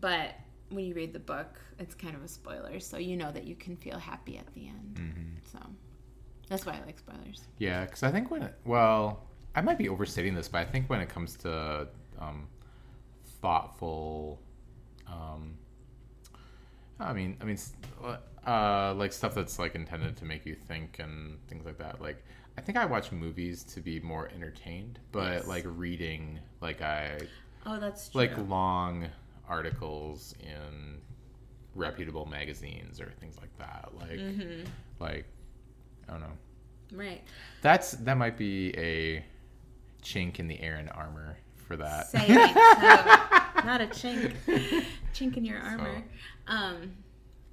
but 0.00 0.34
when 0.70 0.84
you 0.84 0.94
read 0.94 1.12
the 1.12 1.20
book, 1.20 1.60
it's 1.78 1.94
kind 1.94 2.16
of 2.16 2.22
a 2.24 2.28
spoiler, 2.28 2.80
so 2.80 2.96
you 2.98 3.16
know 3.16 3.30
that 3.30 3.44
you 3.44 3.54
can 3.54 3.76
feel 3.76 3.98
happy 3.98 4.38
at 4.38 4.52
the 4.54 4.66
end. 4.68 5.00
So 5.52 5.58
that's 6.48 6.66
why 6.66 6.72
I 6.74 6.84
like 6.86 6.98
spoilers. 6.98 7.42
Yeah, 7.58 7.84
because 7.84 8.02
I 8.02 8.10
think 8.10 8.30
when 8.30 8.42
it, 8.42 8.54
well, 8.64 9.22
I 9.54 9.60
might 9.60 9.78
be 9.78 9.88
overstating 9.88 10.34
this, 10.34 10.48
but 10.48 10.58
I 10.58 10.64
think 10.64 10.88
when 10.90 11.00
it 11.00 11.08
comes 11.08 11.36
to 11.38 11.88
um, 12.18 12.48
thoughtful, 13.40 14.40
um, 15.06 15.54
I 16.98 17.12
mean, 17.12 17.36
I 17.40 17.44
mean, 17.44 17.58
uh, 18.46 18.94
like 18.94 19.12
stuff 19.12 19.34
that's 19.34 19.58
like 19.58 19.74
intended 19.74 20.16
to 20.18 20.24
make 20.24 20.46
you 20.46 20.54
think 20.54 20.98
and 20.98 21.38
things 21.48 21.66
like 21.66 21.78
that. 21.78 22.00
Like, 22.00 22.24
I 22.56 22.60
think 22.62 22.78
I 22.78 22.86
watch 22.86 23.12
movies 23.12 23.62
to 23.74 23.80
be 23.80 24.00
more 24.00 24.30
entertained, 24.34 24.98
but 25.12 25.32
Yes. 25.32 25.46
like 25.46 25.64
reading, 25.66 26.38
like 26.60 26.80
I 26.82 27.18
Oh, 27.66 27.78
that's 27.80 28.08
true. 28.08 28.20
like 28.22 28.36
long 28.48 29.06
articles 29.48 30.34
in 30.40 30.98
reputable 31.74 32.24
magazines 32.26 33.00
or 33.00 33.12
things 33.20 33.36
like 33.40 33.56
that. 33.58 33.90
Like, 33.98 34.18
Mm-hmm. 34.18 34.64
like 35.00 35.26
I 36.08 36.12
don't 36.12 36.20
know. 36.20 36.32
right. 36.92 37.22
That's 37.62 37.92
that 37.92 38.16
might 38.16 38.38
be 38.38 38.70
a 38.78 39.24
chink 40.02 40.38
in 40.38 40.46
the 40.48 40.58
Aaron 40.60 40.88
armor 40.90 41.36
for 41.56 41.76
that. 41.76 42.06
Say 42.06 42.24
it. 42.28 42.54
So, 42.54 43.66
not 43.66 43.80
a 43.80 43.86
chink, 43.86 44.32
chink 45.16 45.36
in 45.36 45.44
your 45.44 45.58
armor. 45.58 46.02
Um, 46.46 46.92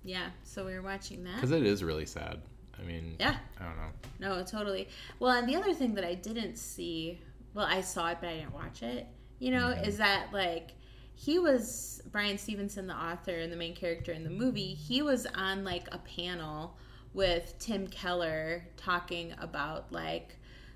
yeah. 0.03 0.29
So 0.43 0.65
we 0.65 0.73
were 0.73 0.81
watching 0.81 1.23
that. 1.23 1.35
Because 1.35 1.51
it 1.51 1.65
is 1.65 1.83
really 1.83 2.05
sad. 2.05 2.41
I 2.79 2.83
mean, 2.83 3.15
Yeah. 3.19 3.37
I 3.59 3.63
don't 3.63 3.77
know. 3.77 3.89
No, 4.19 4.43
totally. 4.43 4.89
Well, 5.19 5.31
and 5.31 5.47
the 5.47 5.55
other 5.55 5.73
thing 5.73 5.93
that 5.95 6.03
I 6.03 6.15
didn't 6.15 6.57
see, 6.57 7.21
well, 7.53 7.65
I 7.65 7.81
saw 7.81 8.09
it, 8.09 8.17
but 8.19 8.29
I 8.29 8.35
didn't 8.37 8.53
watch 8.53 8.83
it, 8.83 9.07
you 9.39 9.51
know, 9.51 9.69
is 9.69 9.97
that 9.97 10.27
like 10.33 10.71
he 11.15 11.39
was 11.39 12.01
Bryan 12.11 12.37
Stevenson, 12.37 12.87
the 12.87 12.95
author 12.95 13.35
and 13.35 13.51
the 13.51 13.57
main 13.57 13.75
character 13.75 14.11
in 14.11 14.23
the 14.23 14.29
movie, 14.29 14.73
he 14.73 15.01
was 15.01 15.25
on 15.35 15.63
like 15.63 15.87
a 15.91 15.99
panel 15.99 16.77
with 17.13 17.55
Tim 17.59 17.87
Keller 17.87 18.65
talking 18.75 19.33
about 19.39 19.91
like 19.91 20.35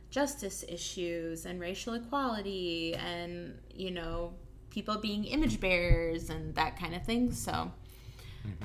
justice 0.10 0.64
issues 0.70 1.46
and 1.46 1.60
racial 1.60 1.96
equality 1.96 2.96
and, 2.96 3.58
you 3.74 3.92
know, 3.92 4.34
people 4.70 4.98
being 4.98 5.26
image 5.26 5.60
bearers 5.60 6.30
and 6.30 6.54
that 6.56 6.78
kind 6.80 6.94
of 6.96 7.04
thing. 7.06 7.32
So, 7.32 7.72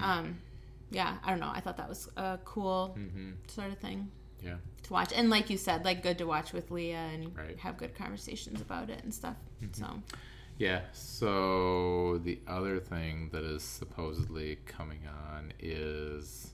um, 0.00 0.38
yeah, 0.90 1.16
I 1.24 1.30
don't 1.30 1.40
know. 1.40 1.50
I 1.52 1.60
thought 1.60 1.76
that 1.78 1.88
was 1.88 2.08
a 2.16 2.38
cool 2.44 2.88
hmm 2.94 3.32
sort 3.48 3.70
of 3.72 3.78
thing 3.78 4.10
Yeah. 4.42 4.56
to 4.84 4.92
watch 4.92 5.12
and 5.14 5.30
like 5.30 5.48
you 5.50 5.56
said 5.56 5.84
like 5.84 6.02
good 6.02 6.18
to 6.18 6.24
watch 6.24 6.52
with 6.52 6.70
leah 6.70 6.96
and 7.12 7.36
Right. 7.36 7.58
have 7.58 7.76
good 7.76 7.94
conversations 7.94 8.60
about 8.60 8.90
it 8.90 9.02
and 9.02 9.12
stuff 9.12 9.36
so 9.72 10.02
Yeah. 10.58 10.82
So 10.92 12.18
the 12.18 12.38
other 12.46 12.78
thing 12.78 13.30
that 13.32 13.42
is 13.44 13.62
supposedly 13.62 14.58
coming 14.66 15.00
on 15.06 15.52
is 15.60 16.50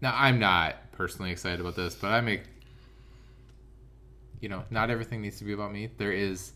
now 0.00 0.14
I'm 0.16 0.38
not 0.38 0.90
personally 0.92 1.30
excited 1.30 1.60
about 1.60 1.76
this, 1.76 1.94
but 1.94 2.08
I 2.08 2.20
make 2.20 2.42
you 4.40 4.48
know 4.48 4.64
not 4.70 4.90
everything 4.90 5.20
needs 5.22 5.38
to 5.38 5.44
be 5.44 5.52
about 5.52 5.72
me. 5.72 5.90
There 5.98 6.12
is 6.12 6.52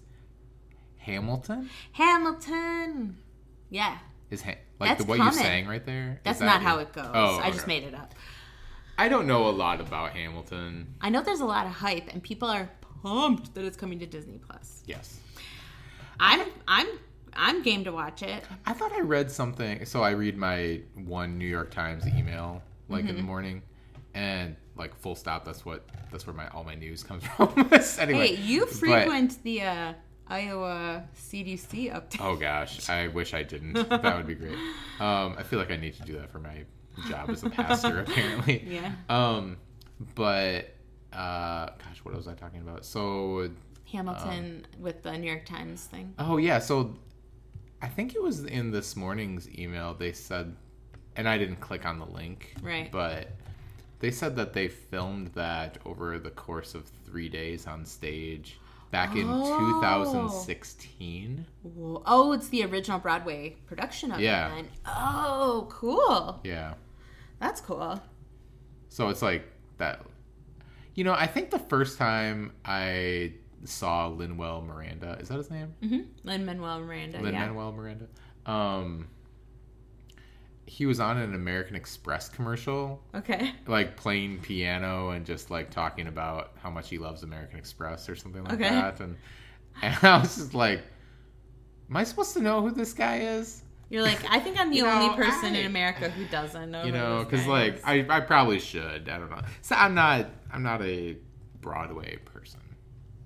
Hamilton. 1.02 1.68
hamilton 1.92 3.16
yeah 3.70 3.98
Is 4.30 4.42
ha- 4.42 4.52
like 4.78 4.90
That's 4.90 5.04
the 5.04 5.08
what 5.08 5.18
coming. 5.18 5.32
you're 5.34 5.42
saying 5.42 5.66
right 5.66 5.84
there? 5.84 6.20
that's 6.24 6.38
that 6.38 6.44
not 6.46 6.62
how 6.62 6.78
it 6.78 6.92
goes 6.92 7.10
Oh, 7.12 7.38
i 7.42 7.50
just 7.50 7.66
made 7.66 7.82
it 7.84 7.94
up 7.94 8.14
I 8.98 9.08
don't 9.08 9.26
know 9.26 9.48
a 9.48 9.50
lot 9.50 9.80
about 9.80 10.10
Hamilton. 10.12 10.94
i 11.00 11.08
know 11.08 11.22
there's 11.22 11.40
a 11.40 11.44
lot 11.46 11.66
of 11.66 11.72
hype 11.72 12.08
and 12.12 12.22
people 12.22 12.48
are 12.48 12.70
pumped 13.02 13.54
that 13.54 13.64
it's 13.64 13.76
coming 13.76 13.98
to 14.00 14.06
disney 14.06 14.38
plus 14.38 14.82
Yes. 14.86 15.18
i'm 16.20 16.46
i'm 16.68 16.86
i'm 17.34 17.62
game 17.62 17.82
to 17.84 17.92
watch 17.92 18.22
it 18.22 18.44
I 18.66 18.72
thought 18.74 18.92
I 18.92 19.00
read 19.00 19.30
something. 19.30 19.84
So 19.86 20.02
I 20.02 20.10
read 20.10 20.36
my 20.36 20.80
one 20.94 21.36
New 21.38 21.46
York 21.48 21.70
Times 21.70 22.06
email 22.06 22.62
like 22.88 23.00
Mm-hmm. 23.02 23.08
in 23.10 23.16
the 23.16 23.22
morning, 23.22 23.62
and 24.14 24.54
like 24.76 24.94
full 24.94 25.14
stop. 25.16 25.44
That's 25.44 25.64
what 25.64 25.88
that's 26.10 26.26
where 26.26 26.34
my 26.34 26.46
all 26.48 26.62
my 26.62 26.74
news 26.74 27.02
comes 27.02 27.24
from. 27.36 27.48
anyway, 27.98 28.36
hey 28.36 28.42
you 28.42 28.60
but- 28.66 28.68
frequent 28.74 29.42
the 29.42 29.62
uh 29.62 29.92
iowa 30.32 31.04
cdc 31.16 31.92
update 31.92 32.20
oh 32.20 32.36
gosh, 32.36 32.88
I 32.88 33.08
wish 33.08 33.34
I 33.34 33.42
didn't. 33.42 33.74
that 33.74 34.16
would 34.16 34.26
be 34.26 34.34
great. 34.34 34.58
Um, 35.00 35.34
I 35.38 35.42
feel 35.42 35.58
like 35.58 35.70
I 35.70 35.76
need 35.76 35.94
to 35.94 36.02
do 36.02 36.14
that 36.18 36.30
for 36.30 36.38
my 36.38 36.64
job 37.08 37.30
as 37.30 37.42
a 37.42 37.50
pastor. 37.50 38.00
apparently. 38.06 38.64
yeah 38.66 38.92
Um, 39.08 39.56
but 40.14 40.74
uh, 41.12 41.66
gosh, 41.66 41.98
what 42.02 42.14
was 42.16 42.26
I 42.28 42.34
talking 42.34 42.60
about? 42.60 42.84
So 42.84 43.50
hamilton 43.92 44.66
Um, 44.74 44.82
with 44.82 45.02
the 45.02 45.12
new 45.18 45.28
york 45.30 45.44
times 45.44 45.84
thing 45.84 46.14
Oh 46.18 46.38
yeah, 46.38 46.58
so 46.58 46.94
I 47.82 47.88
think 47.88 48.14
it 48.14 48.22
was 48.22 48.44
in 48.44 48.70
this 48.70 48.96
morning's 48.96 49.44
email 49.58 49.92
they 49.94 50.12
said 50.12 50.56
and 51.14 51.28
I 51.28 51.36
didn't 51.36 51.60
click 51.60 51.84
on 51.84 51.98
the 51.98 52.06
link. 52.06 52.54
Right. 52.62 52.90
But 52.90 53.28
they 54.00 54.10
said 54.10 54.34
that 54.36 54.54
they 54.54 54.68
filmed 54.68 55.28
that 55.34 55.76
over 55.84 56.18
the 56.18 56.30
course 56.30 56.74
of 56.74 56.90
3 57.04 57.28
days 57.28 57.66
on 57.66 57.84
stage 57.84 58.58
back 58.92 59.16
in 59.16 59.26
Oh. 59.28 59.58
2016. 59.58 61.46
Whoa. 61.62 62.02
Oh, 62.06 62.32
it's 62.32 62.48
the 62.48 62.62
original 62.64 62.98
Broadway 63.00 63.56
production 63.66 64.12
of 64.12 64.20
Yeah. 64.20 64.54
it. 64.58 64.66
Oh, 64.86 65.66
cool. 65.70 66.40
Yeah. 66.44 66.74
That's 67.40 67.60
cool. 67.60 68.00
So 68.88 69.08
it's 69.08 69.22
like 69.22 69.44
that 69.78 70.06
You 70.94 71.04
know, 71.04 71.14
I 71.14 71.26
think 71.26 71.48
the 71.50 71.58
first 71.58 71.96
time 71.96 72.52
I 72.66 73.32
saw 73.64 74.10
Linwell 74.10 74.62
Miranda, 74.66 75.16
is 75.20 75.28
that 75.28 75.38
his 75.38 75.50
name? 75.50 75.74
hmm 75.82 76.00
Lin 76.22 76.44
Manuel 76.44 76.80
Miranda. 76.80 77.18
Lin 77.20 77.32
yeah. 77.32 77.46
Manuel 77.46 77.72
Miranda. 77.72 78.06
Um, 78.44 79.08
he 80.72 80.86
was 80.86 81.00
on 81.00 81.18
an 81.18 81.34
American 81.34 81.76
Express 81.76 82.30
commercial, 82.30 83.02
Okay. 83.14 83.52
like 83.66 83.94
playing 83.94 84.38
piano 84.40 85.10
and 85.10 85.26
just 85.26 85.50
like 85.50 85.68
talking 85.70 86.06
about 86.06 86.52
how 86.62 86.70
much 86.70 86.88
he 86.88 86.96
loves 86.96 87.22
American 87.22 87.58
Express 87.58 88.08
or 88.08 88.16
something 88.16 88.42
like 88.44 88.54
Okay. 88.54 88.70
that. 88.70 88.98
And 89.00 89.16
and 89.82 89.94
I 90.02 90.18
was 90.20 90.34
just 90.36 90.54
like, 90.54 90.80
Am 91.90 91.96
I 91.98 92.04
supposed 92.04 92.32
to 92.34 92.40
know 92.40 92.62
who 92.62 92.70
this 92.70 92.94
guy 92.94 93.18
is? 93.18 93.62
You're 93.90 94.00
like, 94.02 94.24
I 94.30 94.40
think 94.40 94.58
I'm 94.58 94.70
the 94.70 94.80
only 94.80 95.08
know, 95.08 95.14
person 95.14 95.54
I- 95.54 95.58
in 95.58 95.66
America 95.66 96.08
who 96.08 96.24
doesn't 96.28 96.70
know. 96.70 96.84
You 96.84 96.92
know, 96.92 97.22
because 97.28 97.46
like. 97.46 97.86
I, 97.86 98.06
I 98.08 98.20
probably 98.20 98.58
should. 98.58 99.08
I 99.10 99.18
don't 99.18 99.28
know. 99.30 99.42
So 99.60 99.74
I'm 99.74 99.94
not 99.94 100.26
I'm 100.50 100.62
not 100.62 100.80
a 100.80 101.18
Broadway 101.60 102.16
person. 102.24 102.60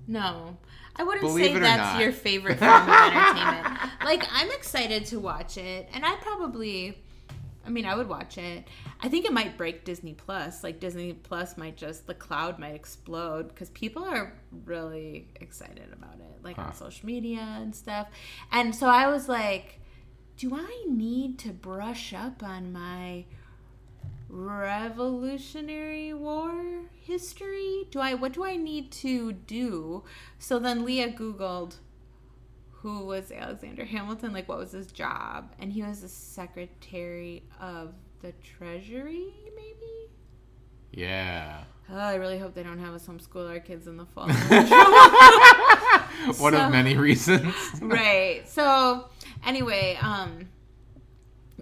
No. 0.08 0.56
I 0.96 1.04
wouldn't 1.04 1.22
Believe 1.22 1.54
say 1.54 1.60
that's 1.60 1.92
not. 1.92 2.00
your 2.00 2.10
favorite 2.10 2.58
form 2.58 2.72
of 2.72 2.88
entertainment. 2.88 3.66
Like, 4.04 4.24
I'm 4.32 4.50
excited 4.50 5.04
to 5.06 5.20
watch 5.20 5.58
it, 5.58 5.88
and 5.92 6.04
I 6.06 6.16
probably, 6.16 6.96
I 7.66 7.70
mean, 7.70 7.84
I 7.84 7.94
would 7.96 8.08
watch 8.08 8.38
it. 8.38 8.68
I 9.00 9.08
think 9.08 9.24
it 9.26 9.32
might 9.32 9.56
break 9.58 9.84
Disney 9.84 10.14
Plus. 10.14 10.62
Like, 10.62 10.78
Disney 10.80 11.12
Plus 11.14 11.56
might 11.56 11.76
just, 11.76 12.06
the 12.06 12.14
cloud 12.14 12.58
might 12.58 12.74
explode 12.74 13.48
because 13.48 13.70
people 13.70 14.04
are 14.04 14.32
really 14.64 15.28
excited 15.40 15.92
about 15.92 16.14
it, 16.20 16.44
like 16.44 16.56
Huh. 16.56 16.62
on 16.68 16.74
social 16.74 17.04
media 17.06 17.40
and 17.60 17.74
stuff. 17.74 18.06
And 18.52 18.74
so 18.74 18.86
I 18.88 19.08
was 19.08 19.28
like, 19.28 19.80
do 20.36 20.54
I 20.54 20.84
need 20.88 21.38
to 21.40 21.48
brush 21.48 22.14
up 22.14 22.42
on 22.42 22.72
my 22.72 23.24
Revolutionary 24.28 26.12
War 26.12 26.82
history? 27.00 27.86
Do 27.90 28.00
I 28.00 28.14
what 28.14 28.32
do 28.32 28.44
I 28.44 28.56
need 28.56 28.90
to 28.92 29.32
do? 29.32 30.04
So 30.38 30.58
then 30.58 30.84
Leah 30.84 31.12
googled 31.12 31.76
who 32.80 33.04
was 33.06 33.32
Alexander 33.32 33.84
Hamilton, 33.84 34.32
like 34.32 34.48
what 34.48 34.58
was 34.58 34.72
his 34.72 34.92
job? 34.92 35.52
And 35.58 35.72
he 35.72 35.82
was 35.82 36.02
the 36.02 36.08
secretary 36.08 37.42
of 37.60 37.94
the 38.20 38.32
treasury, 38.32 39.28
maybe? 39.56 40.10
Yeah. 40.92 41.64
Oh, 41.90 41.96
I 41.96 42.14
really 42.14 42.38
hope 42.38 42.54
they 42.54 42.62
don't 42.62 42.78
have 42.78 42.94
us 42.94 43.06
homeschool 43.06 43.48
our 43.48 43.60
kids 43.60 43.86
in 43.86 43.96
the 43.96 44.06
fall. 44.06 44.28
One 46.38 46.52
So- 46.54 46.66
of 46.66 46.72
many 46.72 46.96
reasons. 46.96 47.54
right. 47.82 48.48
So 48.48 49.08
anyway, 49.44 49.98
um 50.00 50.48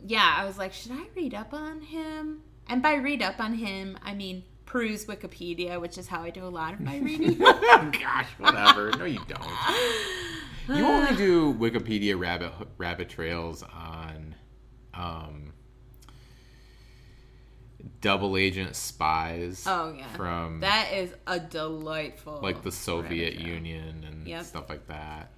yeah, 0.07 0.37
I 0.39 0.45
was 0.45 0.59
like, 0.59 0.73
should 0.75 0.93
I 0.93 1.05
read 1.17 1.33
up 1.35 1.55
on 1.55 1.81
him? 1.81 2.43
And 2.69 2.83
by 2.83 2.95
read 2.95 3.23
up 3.23 3.41
on 3.41 3.55
him, 3.55 3.99
I 4.03 4.15
mean 4.15 4.45
peruse 4.67 5.05
Wikipedia, 5.07 5.81
which 5.81 5.99
is 5.99 6.09
how 6.09 6.23
I 6.23 6.31
do 6.31 6.45
a 6.45 6.49
lot 6.49 6.75
of 6.75 6.81
my 6.81 6.99
reading. 6.99 7.39
Gosh, 7.39 8.29
whatever. 8.39 8.91
No, 8.93 9.05
you 9.05 9.21
don't. 9.29 9.41
You 10.69 10.87
only 10.87 11.15
do 11.17 11.53
Wikipedia 11.55 12.19
rabbit 12.19 12.53
rabbit 12.79 13.09
trails 13.09 13.63
on 13.63 14.35
um, 14.95 15.53
double 18.01 18.37
agent 18.37 18.77
spies 18.77 19.65
oh 19.67 19.95
yeah. 19.97 20.07
from 20.15 20.61
that 20.61 20.93
is 20.93 21.13
a 21.27 21.39
delightful 21.41 22.41
like 22.43 22.63
the 22.63 22.73
Soviet. 22.73 23.35
Union 23.35 24.05
and 24.07 24.27
Yep. 24.27 24.45
stuff 24.45 24.69
like 24.69 24.87
that. 24.89 25.31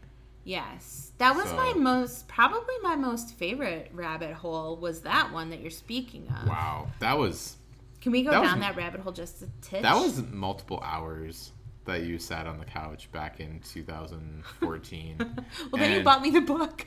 Yes. 0.44 1.10
That 1.18 1.34
was 1.34 1.46
So- 1.48 1.56
my 1.56 1.72
most 1.74 2.28
probably 2.28 2.74
my 2.82 2.94
most 2.94 3.34
favorite 3.34 3.90
rabbit 3.92 4.32
hole 4.32 4.76
was 4.76 5.00
that 5.02 5.32
one 5.32 5.50
that 5.50 5.60
you're 5.60 5.70
speaking 5.70 6.28
of. 6.28 6.46
Wow, 6.48 6.88
that 7.00 7.18
was 7.18 7.56
Can 8.00 8.12
we 8.12 8.22
go 8.22 8.30
That 8.30 8.42
was- 8.42 8.50
down 8.50 8.60
that 8.60 8.76
rabbit 8.76 9.00
hole 9.00 9.12
just 9.12 9.42
a 9.42 9.48
titch? 9.60 9.82
that 9.82 9.96
was 9.96 10.22
multiple 10.30 10.80
hours 10.84 11.50
that 11.86 12.02
you 12.02 12.18
sat 12.18 12.46
on 12.46 12.58
the 12.58 12.64
couch 12.64 13.10
back 13.12 13.40
in 13.40 13.60
2014. 13.60 15.16
Well 15.72 15.80
then 15.80 15.92
you 15.98 16.02
bought 16.04 16.22
me 16.22 16.30
the 16.30 16.40
book. 16.40 16.86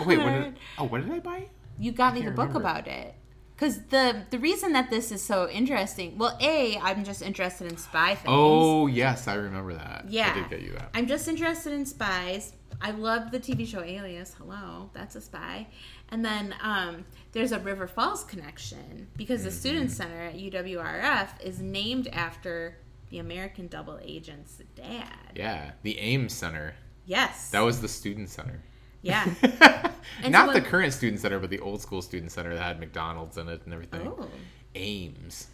Oh 0.00 0.04
wait, 0.04 0.18
what 0.18 0.30
did, 0.30 0.58
oh 0.78 0.84
what 0.84 1.02
did 1.02 1.10
I 1.12 1.20
buy? 1.20 1.48
you 1.78 1.90
got 1.92 2.14
me 2.14 2.20
the 2.22 2.30
book 2.30 2.48
remember. 2.48 2.60
about 2.60 2.86
it 2.86 3.14
because 3.56 3.80
the 3.86 4.22
the 4.30 4.38
reason 4.38 4.72
that 4.74 4.90
this 4.90 5.10
is 5.10 5.20
so 5.20 5.48
interesting 5.48 6.16
well 6.18 6.36
a 6.40 6.76
i'm 6.78 7.02
just 7.02 7.20
interested 7.20 7.68
in 7.70 7.76
spy 7.76 8.14
things 8.14 8.26
Oh 8.28 8.86
yes, 8.86 9.26
I 9.26 9.34
remember 9.34 9.74
that. 9.74 10.04
Yeah. 10.08 10.30
I 10.30 10.34
did 10.40 10.50
get 10.50 10.60
you 10.62 10.72
that. 10.74 10.90
i'm 10.94 11.08
just 11.08 11.26
interested 11.26 11.72
in 11.72 11.84
spies 11.84 12.52
i 12.80 12.90
love 12.92 13.32
the 13.32 13.40
tv 13.40 13.66
show 13.66 13.80
alias 13.82 14.34
hello 14.38 14.90
that's 14.92 15.16
a 15.16 15.20
spy 15.20 15.66
and 16.10 16.24
then 16.24 16.54
um, 16.62 17.04
there's 17.32 17.50
a 17.50 17.58
river 17.58 17.88
falls 17.88 18.22
connection 18.22 19.08
because 19.16 19.42
the 19.42 19.50
student 19.50 19.86
Mm-hmm. 19.86 20.02
center 20.02 20.20
at 20.20 20.34
uwrf 20.36 21.28
is 21.42 21.60
named 21.60 22.06
after 22.12 22.76
the 23.14 23.20
american 23.20 23.68
double 23.68 23.98
agent's 24.02 24.60
dad 24.74 25.06
Yeah, 25.36 25.70
the 25.82 25.96
Ames 26.00 26.32
Center. 26.32 26.74
yes 27.06 27.50
That 27.50 27.60
was 27.60 27.80
the 27.80 27.88
student 27.88 28.28
center. 28.28 28.60
yeah 29.02 29.24
Not 30.28 30.48
so 30.48 30.52
the 30.54 30.60
current 30.60 30.92
student 30.92 31.20
center, 31.20 31.38
but 31.38 31.48
the 31.50 31.60
old 31.60 31.80
school 31.80 32.02
student 32.02 32.30
center 32.32 32.52
that 32.54 32.62
had 32.62 32.80
McDonald's 32.80 33.36
in 33.38 33.48
it 33.48 33.62
and 33.64 33.72
everything. 33.72 34.06
oh 34.06 34.28
Ames. 34.74 35.46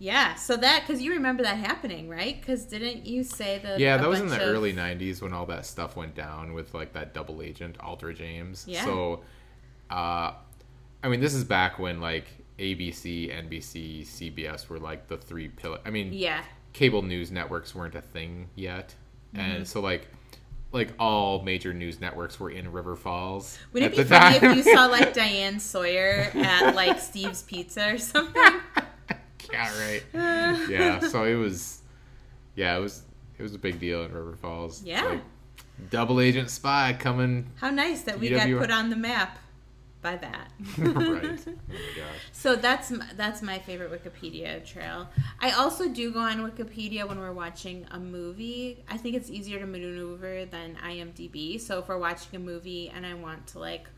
Yeah, 0.00 0.34
so 0.34 0.56
that 0.56 0.84
because 0.86 1.00
you 1.02 1.12
remember 1.12 1.42
that 1.44 1.56
happening, 1.58 2.08
right? 2.08 2.38
Because 2.40 2.64
didn't 2.66 3.06
you 3.06 3.22
say 3.24 3.58
that? 3.64 3.78
Yeah, 3.80 3.96
that 3.96 4.08
was 4.08 4.20
in 4.20 4.28
the 4.28 4.36
of- 4.36 4.42
early 4.54 4.72
'90s 4.72 5.20
when 5.22 5.32
all 5.32 5.46
that 5.46 5.66
stuff 5.66 5.96
went 5.96 6.14
down 6.14 6.52
with 6.54 6.72
like 6.74 6.92
that 6.92 7.14
double 7.14 7.42
agent 7.42 7.76
Aldrich 7.80 8.20
Ames. 8.20 8.64
Yeah. 8.68 8.84
So, 8.84 9.22
uh, 9.90 10.32
I 11.02 11.08
mean, 11.08 11.20
this 11.20 11.34
is 11.34 11.42
back 11.44 11.78
when 11.80 12.00
like 12.00 12.26
ABC, 12.60 13.30
NBC, 13.32 14.02
CBS 14.02 14.68
were 14.68 14.78
like 14.78 15.08
the 15.08 15.16
three 15.16 15.48
pillar. 15.48 15.78
I 15.84 15.90
mean, 15.90 16.12
Yeah, 16.12 16.42
cable 16.72 17.02
news 17.02 17.30
networks 17.30 17.74
weren't 17.74 17.94
a 17.94 18.00
thing 18.02 18.48
yet, 18.54 18.94
Mm-hmm. 19.34 19.40
and 19.50 19.68
so 19.68 19.80
like. 19.80 20.06
Like 20.70 20.92
all 20.98 21.40
major 21.42 21.72
news 21.72 21.98
networks 21.98 22.38
were 22.38 22.50
in 22.50 22.70
River 22.70 22.94
Falls. 22.94 23.58
would 23.72 23.82
it 23.82 23.96
be 23.96 24.04
funny 24.04 24.38
time. 24.38 24.50
if 24.50 24.56
you 24.66 24.74
saw 24.74 24.84
like 24.84 25.14
Diane 25.14 25.58
Sawyer 25.60 26.30
at 26.34 26.74
like 26.74 27.00
Steve's 27.00 27.42
Pizza 27.42 27.94
or 27.94 27.96
something? 27.96 28.34
yeah, 29.50 29.80
right. 29.88 30.02
yeah, 30.68 31.00
so 31.00 31.24
it 31.24 31.36
was, 31.36 31.80
yeah, 32.54 32.76
it 32.76 32.80
was, 32.80 33.02
it 33.38 33.42
was 33.42 33.54
a 33.54 33.58
big 33.58 33.80
deal 33.80 34.02
in 34.04 34.12
River 34.12 34.36
Falls. 34.36 34.82
Yeah. 34.84 35.04
like, 35.06 35.20
double 35.88 36.20
agent 36.20 36.50
spy 36.50 36.94
coming. 36.98 37.50
How 37.56 37.70
nice 37.70 38.02
that 38.02 38.20
we 38.20 38.28
got 38.28 38.46
put 38.58 38.70
on 38.70 38.90
the 38.90 38.96
map 38.96 39.38
by 40.02 40.16
that. 40.16 40.50
right. 40.78 41.38
Oh 41.70 41.74
my 41.74 42.02
gosh. 42.02 42.20
So 42.32 42.56
that's 42.56 42.92
that's 43.16 43.42
my 43.42 43.58
favorite 43.58 43.90
Wikipedia 43.92 44.64
trail. 44.64 45.08
I 45.40 45.50
also 45.52 45.88
do 45.88 46.12
go 46.12 46.20
on 46.20 46.38
Wikipedia 46.38 47.06
when 47.06 47.18
we're 47.18 47.32
watching 47.32 47.86
a 47.90 47.98
movie. 47.98 48.84
I 48.88 48.96
think 48.96 49.16
it's 49.16 49.30
easier 49.30 49.58
to 49.58 49.66
maneuver 49.66 50.44
than 50.44 50.76
IMDb. 50.84 51.60
So 51.60 51.78
if 51.80 51.88
we're 51.88 51.98
watching 51.98 52.36
a 52.36 52.38
movie 52.38 52.90
and 52.94 53.04
I 53.04 53.14
want 53.14 53.46
to 53.48 53.58
like 53.58 53.88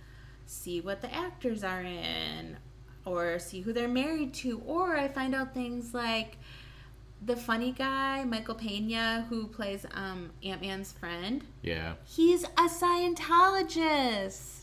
see 0.46 0.80
what 0.80 1.00
the 1.00 1.14
actors 1.14 1.62
are 1.62 1.82
in 1.82 2.56
or 3.04 3.38
see 3.38 3.60
who 3.60 3.72
they're 3.72 3.88
married 3.88 4.34
to 4.34 4.60
or 4.66 4.96
I 4.96 5.08
find 5.08 5.34
out 5.34 5.54
things 5.54 5.94
like 5.94 6.36
the 7.24 7.36
funny 7.36 7.72
guy 7.72 8.24
Michael 8.24 8.54
Pena 8.54 9.26
who 9.28 9.46
plays 9.46 9.86
um, 9.94 10.30
Ant 10.42 10.62
Man's 10.62 10.92
friend. 10.92 11.44
Yeah, 11.62 11.94
He's 12.04 12.44
a 12.44 12.68
Scientologist. 12.68 14.59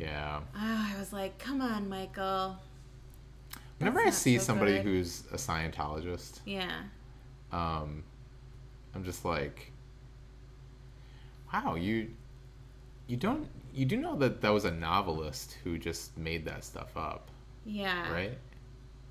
Yeah. 0.00 0.40
Oh, 0.54 0.92
I 0.94 0.98
was 0.98 1.12
like, 1.12 1.38
come 1.38 1.60
on, 1.60 1.88
Michael. 1.88 2.56
Whenever 3.78 4.00
I 4.00 4.10
see 4.10 4.38
so 4.38 4.44
somebody 4.44 4.74
good. 4.74 4.82
who's 4.84 5.22
a 5.32 5.36
Scientologist, 5.36 6.40
Yeah. 6.44 6.82
um, 7.52 8.02
I'm 8.94 9.04
just 9.04 9.24
like, 9.24 9.70
wow, 11.52 11.74
you, 11.76 12.08
you 13.06 13.16
don't, 13.16 13.46
you 13.74 13.84
do 13.84 13.96
know 13.96 14.16
that 14.16 14.40
that 14.40 14.50
was 14.50 14.64
a 14.64 14.70
novelist 14.70 15.56
who 15.64 15.78
just 15.78 16.16
made 16.18 16.44
that 16.44 16.64
stuff 16.64 16.96
up, 16.96 17.28
Yeah. 17.64 18.12
right? 18.12 18.36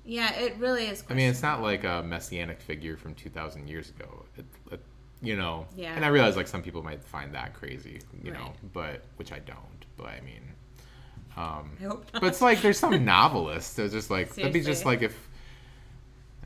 Yeah, 0.04 0.32
it 0.34 0.56
really 0.58 0.86
is. 0.86 1.04
I 1.10 1.14
mean, 1.14 1.28
it's 1.28 1.42
not 1.42 1.60
like 1.62 1.84
a 1.84 2.02
messianic 2.02 2.60
figure 2.60 2.96
from 2.96 3.14
2,000 3.14 3.68
years 3.68 3.90
ago. 3.90 4.24
It, 4.36 4.44
it, 4.70 4.80
you 5.20 5.36
know, 5.36 5.66
Yeah. 5.76 5.94
and 5.94 6.04
I 6.04 6.08
realize 6.08 6.36
like 6.36 6.46
some 6.48 6.62
people 6.62 6.82
might 6.82 7.02
find 7.04 7.34
that 7.34 7.52
crazy, 7.54 8.00
you 8.22 8.30
know, 8.32 8.52
but 8.72 9.02
which 9.16 9.32
I 9.32 9.38
don't. 9.40 9.84
But 9.96 10.06
I 10.08 10.20
mean, 10.20 10.42
um, 11.38 11.70
I 11.80 11.84
hope 11.84 12.04
not. 12.12 12.20
but 12.22 12.28
it's 12.28 12.40
like 12.40 12.60
there's 12.62 12.78
some 12.78 13.04
novelists. 13.04 13.74
There's 13.74 13.92
just 13.92 14.10
like 14.10 14.34
that'd 14.34 14.52
be 14.52 14.60
just 14.62 14.84
like 14.84 15.02
if 15.02 15.28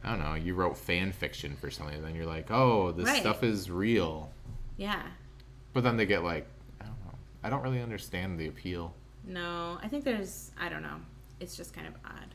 I 0.04 0.10
don't 0.10 0.18
know, 0.20 0.34
you 0.34 0.54
wrote 0.54 0.76
fan 0.76 1.12
fiction 1.12 1.56
for 1.60 1.70
something, 1.70 1.94
and 1.96 2.04
then 2.04 2.14
you're 2.16 2.26
like, 2.26 2.50
oh, 2.50 2.92
this 2.92 3.06
Right. 3.06 3.20
stuff 3.20 3.42
is 3.44 3.70
real. 3.70 4.30
yeah. 4.76 5.02
But 5.72 5.84
then 5.84 5.96
they 5.96 6.04
get 6.06 6.22
like, 6.22 6.46
I 6.80 6.84
don't 6.84 6.98
know, 7.06 7.14
I 7.44 7.48
don't 7.50 7.62
really 7.62 7.80
understand 7.80 8.38
the 8.38 8.48
appeal. 8.48 8.94
No, 9.24 9.78
I 9.82 9.88
think 9.88 10.04
there's. 10.04 10.50
I 10.60 10.68
don't 10.68 10.82
know. 10.82 10.96
It's 11.40 11.56
just 11.56 11.72
kind 11.72 11.86
of 11.86 11.94
odd. 12.04 12.34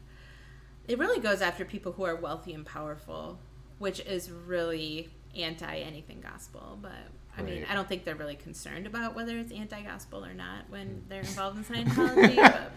It 0.88 0.98
really 0.98 1.20
goes 1.20 1.42
after 1.42 1.66
people 1.66 1.92
who 1.92 2.04
are 2.06 2.16
wealthy 2.16 2.54
and 2.54 2.66
powerful, 2.66 3.38
which 3.78 4.00
is 4.00 4.32
really 4.32 5.10
anti 5.36 5.78
anything 5.80 6.22
gospel. 6.22 6.80
But 6.82 6.94
I 7.38 7.42
mean, 7.44 7.66
I 7.70 7.74
don't 7.76 7.88
think 7.88 8.04
they're 8.04 8.16
really 8.16 8.36
concerned 8.36 8.88
about 8.88 9.16
whether 9.16 9.38
it's 9.38 9.52
anti 9.52 9.82
gospel 9.82 10.26
or 10.26 10.34
not 10.34 10.70
when 10.70 11.04
they're 11.08 11.22
involved 11.22 11.58
in 11.58 11.64
Scientology. 11.86 12.36
but 12.36 12.72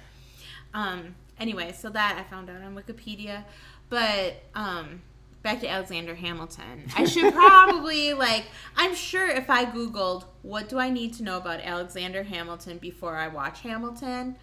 um, 0.75 1.15
anyway, 1.39 1.73
so 1.73 1.89
that 1.91 2.17
I 2.19 2.29
found 2.31 2.51
out 2.51 2.63
on 2.63 2.75
Wikipedia. 2.77 3.45
But 3.89 4.43
um, 4.55 5.03
back 5.43 5.61
to 5.61 5.69
Alexander 5.69 6.15
Hamilton. 6.15 6.85
I 6.97 7.05
should 7.05 7.33
probably 7.43 8.13
like. 8.13 8.45
I'm 8.77 8.95
sure 8.95 9.29
if 9.29 9.49
I 9.51 9.65
googled 9.65 10.25
what 10.43 10.69
do 10.69 10.79
I 10.79 10.91
need 10.91 11.15
to 11.15 11.23
know 11.23 11.37
about 11.39 11.61
Alexander 11.61 12.23
Hamilton 12.23 12.79
before 12.79 13.17
I 13.17 13.29
watch 13.29 13.61
Hamilton, 13.63 14.37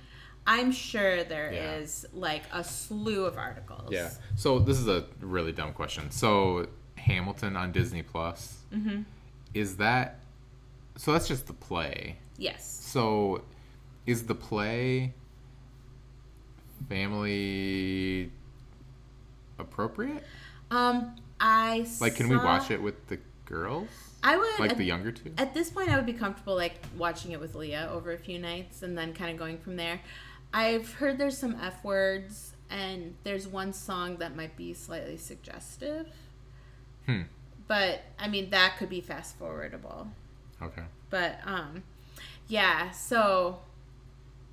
I'm 0.45 0.71
sure 0.71 1.23
there 1.23 1.49
is 1.51 2.05
Yeah. 2.11 2.19
like 2.19 2.43
a 2.51 2.63
slew 2.63 3.25
of 3.25 3.37
articles. 3.37 3.91
Yeah. 3.91 4.09
So 4.35 4.59
this 4.59 4.79
is 4.79 4.87
a 4.87 5.05
really 5.21 5.51
dumb 5.51 5.73
question. 5.73 6.09
So 6.11 6.67
Hamilton 6.95 7.55
on 7.55 7.71
Disney 7.71 8.01
Plus. 8.01 8.57
Mm-hmm. 8.73 9.03
Is 9.57 9.77
that? 9.77 10.19
So 10.97 11.13
that's 11.13 11.27
just 11.27 11.47
the 11.47 11.53
play. 11.53 12.17
Yes. 12.37 12.65
So 12.65 13.41
is 14.05 14.25
the 14.25 14.35
play 14.35 15.13
family 16.87 18.31
appropriate? 19.57 20.23
Um, 20.69 21.15
I 21.39 21.87
Like, 21.99 22.15
can 22.15 22.29
we 22.29 22.37
watch 22.37 22.71
it 22.71 22.81
with 22.81 23.07
the 23.07 23.19
girls? 23.45 23.87
I 24.23 24.37
would 24.37 24.59
Like 24.59 24.71
at, 24.71 24.77
the 24.77 24.83
younger 24.83 25.11
two? 25.11 25.33
at 25.37 25.53
this 25.53 25.69
point. 25.69 25.89
I 25.89 25.95
would 25.95 26.05
be 26.05 26.13
comfortable 26.13 26.55
like 26.55 26.75
watching 26.97 27.31
it 27.31 27.39
with 27.39 27.55
Leah 27.55 27.89
over 27.91 28.11
a 28.11 28.17
few 28.17 28.39
nights 28.39 28.83
and 28.83 28.97
then 28.97 29.13
kind 29.13 29.31
of 29.31 29.37
going 29.37 29.57
from 29.57 29.75
there. 29.75 30.01
I've 30.53 30.93
heard 30.93 31.17
there's 31.17 31.37
some 31.37 31.55
f 31.61 31.83
words 31.83 32.53
and 32.69 33.15
there's 33.23 33.47
one 33.47 33.73
song 33.73 34.17
that 34.17 34.35
might 34.35 34.55
be 34.55 34.73
slightly 34.73 35.17
suggestive. 35.17 36.07
Hmm. 37.05 37.21
But 37.67 38.01
I 38.19 38.27
mean 38.27 38.49
that 38.51 38.75
could 38.77 38.89
be 38.89 39.01
fast 39.01 39.39
forwardable. 39.39 40.07
Okay. 40.61 40.83
But 41.09 41.39
um 41.45 41.83
yeah, 42.47 42.91
so 42.91 43.59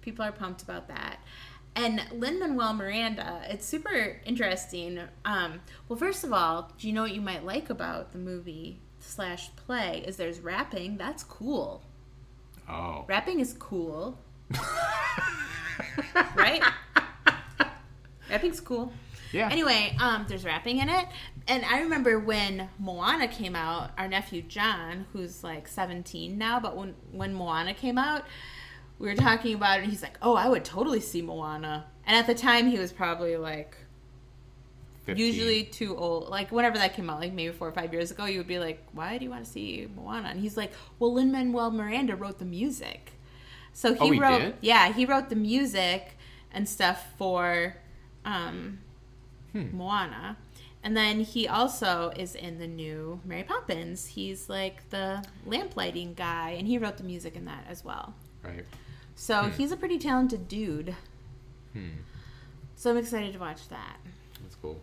people 0.00 0.24
are 0.24 0.32
pumped 0.32 0.62
about 0.62 0.88
that. 0.88 1.18
And 1.76 2.02
Lin 2.12 2.38
Manuel 2.38 2.72
Miranda, 2.74 3.42
it's 3.48 3.66
super 3.66 4.20
interesting. 4.24 5.00
Um, 5.24 5.60
well, 5.88 5.98
first 5.98 6.22
of 6.22 6.32
all, 6.32 6.70
do 6.78 6.86
you 6.86 6.92
know 6.92 7.02
what 7.02 7.12
you 7.12 7.20
might 7.20 7.44
like 7.44 7.68
about 7.68 8.12
the 8.12 8.18
movie 8.18 8.78
slash 9.00 9.50
play? 9.56 10.04
Is 10.06 10.16
there's 10.16 10.38
rapping. 10.38 10.98
That's 10.98 11.24
cool. 11.24 11.82
Oh. 12.68 13.04
Rapping 13.08 13.40
is 13.40 13.54
cool, 13.58 14.16
right? 16.34 16.62
Rapping's 18.30 18.60
cool. 18.60 18.92
Yeah. 19.32 19.48
Anyway, 19.50 19.96
um, 20.00 20.24
there's 20.28 20.44
rapping 20.44 20.78
in 20.78 20.88
it, 20.88 21.06
and 21.46 21.64
I 21.64 21.80
remember 21.80 22.18
when 22.18 22.68
Moana 22.78 23.28
came 23.28 23.54
out. 23.54 23.90
Our 23.98 24.08
nephew 24.08 24.42
John, 24.42 25.06
who's 25.12 25.44
like 25.44 25.68
17 25.68 26.36
now, 26.38 26.58
but 26.60 26.76
when 26.76 26.94
when 27.12 27.34
Moana 27.34 27.74
came 27.74 27.98
out, 27.98 28.24
we 28.98 29.08
were 29.08 29.14
talking 29.14 29.54
about 29.54 29.78
it. 29.78 29.82
and 29.82 29.90
He's 29.92 30.02
like, 30.02 30.18
"Oh, 30.22 30.34
I 30.36 30.48
would 30.48 30.64
totally 30.64 31.00
see 31.00 31.20
Moana," 31.22 31.86
and 32.06 32.16
at 32.16 32.26
the 32.26 32.34
time 32.34 32.68
he 32.68 32.78
was 32.78 32.92
probably 32.92 33.36
like 33.36 33.76
15. 35.04 35.26
usually 35.26 35.64
too 35.64 35.96
old. 35.96 36.28
Like 36.30 36.50
whenever 36.50 36.78
that 36.78 36.94
came 36.94 37.10
out, 37.10 37.20
like 37.20 37.32
maybe 37.34 37.52
four 37.52 37.68
or 37.68 37.72
five 37.72 37.92
years 37.92 38.10
ago, 38.10 38.24
you 38.24 38.38
would 38.38 38.46
be 38.48 38.58
like, 38.58 38.82
"Why 38.92 39.18
do 39.18 39.24
you 39.24 39.30
want 39.30 39.44
to 39.44 39.50
see 39.50 39.86
Moana?" 39.94 40.28
And 40.28 40.40
he's 40.40 40.56
like, 40.56 40.72
"Well, 40.98 41.12
Lin 41.12 41.30
Manuel 41.30 41.70
Miranda 41.70 42.16
wrote 42.16 42.38
the 42.38 42.44
music, 42.46 43.12
so 43.74 43.92
he, 43.92 44.00
Oh, 44.00 44.10
he 44.12 44.18
wrote, 44.18 44.38
did? 44.40 44.54
yeah, 44.62 44.92
he 44.92 45.04
wrote 45.04 45.28
the 45.28 45.36
music 45.36 46.16
and 46.50 46.66
stuff 46.68 47.04
for 47.18 47.76
um, 48.24 48.78
Hmm. 49.52 49.76
Moana." 49.76 50.36
And 50.84 50.94
then 50.94 51.20
he 51.20 51.48
also 51.48 52.12
is 52.14 52.34
in 52.34 52.58
the 52.58 52.66
new 52.66 53.18
Mary 53.24 53.42
Poppins. 53.42 54.04
He's 54.04 54.50
like 54.50 54.88
the 54.90 55.24
lamplighting 55.46 56.12
guy, 56.12 56.50
and 56.50 56.68
he 56.68 56.76
wrote 56.76 56.98
the 56.98 57.04
music 57.04 57.36
in 57.36 57.46
that 57.46 57.64
as 57.66 57.82
well. 57.82 58.14
Right. 58.42 58.66
So 59.14 59.44
he's 59.44 59.72
a 59.72 59.78
pretty 59.78 59.98
talented 59.98 60.46
dude. 60.46 60.94
Hmm. 61.72 61.88
So 62.76 62.90
I'm 62.90 62.98
excited 62.98 63.32
to 63.32 63.38
watch 63.38 63.66
that. 63.70 63.96
That's 64.42 64.56
cool. 64.56 64.78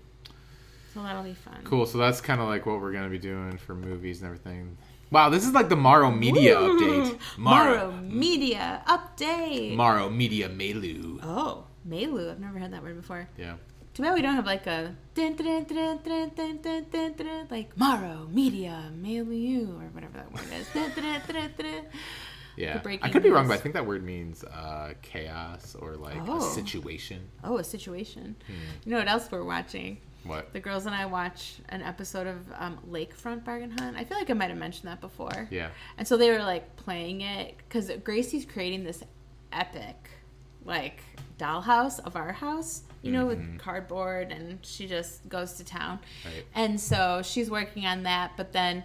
So 0.92 1.04
that'll 1.04 1.22
be 1.24 1.36
fun. 1.36 1.60
Cool. 1.66 1.86
So 1.86 2.00
that's 2.00 2.20
kind 2.20 2.42
of 2.42 2.48
like 2.48 2.66
what 2.66 2.82
we're 2.82 2.94
gonna 2.94 3.08
be 3.08 3.20
doing 3.20 3.58
for 3.58 3.76
movies 3.76 4.22
and 4.22 4.26
everything. 4.26 4.78
Wow, 5.12 5.30
this 5.30 5.46
is 5.46 5.52
like 5.52 5.70
the 5.70 5.76
Morrow 5.76 6.10
Media 6.10 6.58
Woo! 6.60 6.80
update. 6.80 7.20
Morrow 7.38 7.92
Media 7.92 8.82
update. 8.88 9.76
Morrow 9.76 10.10
Media 10.10 10.50
Melu. 10.50 11.20
oh, 11.22 11.66
Melu. 11.88 12.32
I've 12.32 12.40
never 12.40 12.58
heard 12.58 12.74
that 12.74 12.82
word 12.82 12.96
before. 12.96 13.30
Yeah. 13.38 13.56
Too 14.02 14.08
bad 14.08 14.16
we 14.16 14.24
don't 14.24 14.34
have 14.34 14.48
like 14.48 14.66
a 14.66 14.96
dun, 15.14 15.36
dun, 15.36 15.64
dun, 15.64 17.48
like 17.52 17.78
Morrow 17.78 18.28
Media 18.32 18.92
Mail 18.96 19.32
You 19.32 19.80
or 19.80 19.90
whatever 19.94 20.18
that 20.18 20.34
word 20.34 20.48
is. 20.60 21.86
yeah, 22.58 22.82
I 22.84 23.10
could 23.10 23.22
be 23.22 23.30
wrong, 23.30 23.48
but 23.48 23.54
I 23.54 23.58
think 23.58 23.76
that 23.76 23.86
word 23.86 24.04
means 24.04 24.44
uh, 24.44 24.96
chaos 25.04 25.76
or 25.76 25.98
like 25.98 26.18
oh. 26.28 26.40
a 26.40 26.42
situation. 26.42 27.30
Oh, 27.44 27.60
a 27.60 27.64
situation. 27.64 28.36
Hmm. 28.48 28.54
You 28.86 28.92
know 28.94 28.98
what 28.98 29.08
else 29.08 29.30
we're 29.32 29.44
watching? 29.44 30.00
What? 30.24 30.52
The 30.52 30.62
girls 30.62 30.88
and 30.88 30.96
I 30.96 31.06
watch 31.06 31.58
an 31.70 31.84
episode 31.84 32.26
of 32.26 32.38
um, 32.58 32.80
Lakefront 32.90 33.46
Bargain 33.46 33.70
Hunt. 33.70 33.96
I 33.96 34.04
feel 34.04 34.18
like 34.18 34.32
I 34.32 34.34
might 34.34 34.50
have 34.50 34.58
mentioned 34.58 34.90
that 34.90 35.00
before. 35.00 35.48
Yeah. 35.52 35.70
And 36.00 36.08
so 36.08 36.18
they 36.18 36.32
were 36.32 36.40
like 36.40 36.76
playing 36.76 37.22
it 37.22 37.56
because 37.58 37.92
Gracie's 38.04 38.46
creating 38.46 38.84
this 38.84 39.04
epic 39.52 40.10
like 40.66 41.02
dollhouse 41.38 42.00
of 42.06 42.16
our 42.16 42.32
house, 42.32 42.84
you 43.02 43.12
know, 43.12 43.26
Mhm. 43.26 43.28
with 43.30 43.60
cardboard, 43.60 44.32
and 44.32 44.64
she 44.66 44.88
just 44.88 45.28
goes 45.28 45.54
to 45.54 45.64
town. 45.64 46.00
Right. 46.24 46.46
And 46.54 46.80
so 46.80 47.22
she's 47.24 47.50
working 47.50 47.86
on 47.86 48.04
that, 48.04 48.34
but 48.38 48.52
then, 48.54 48.84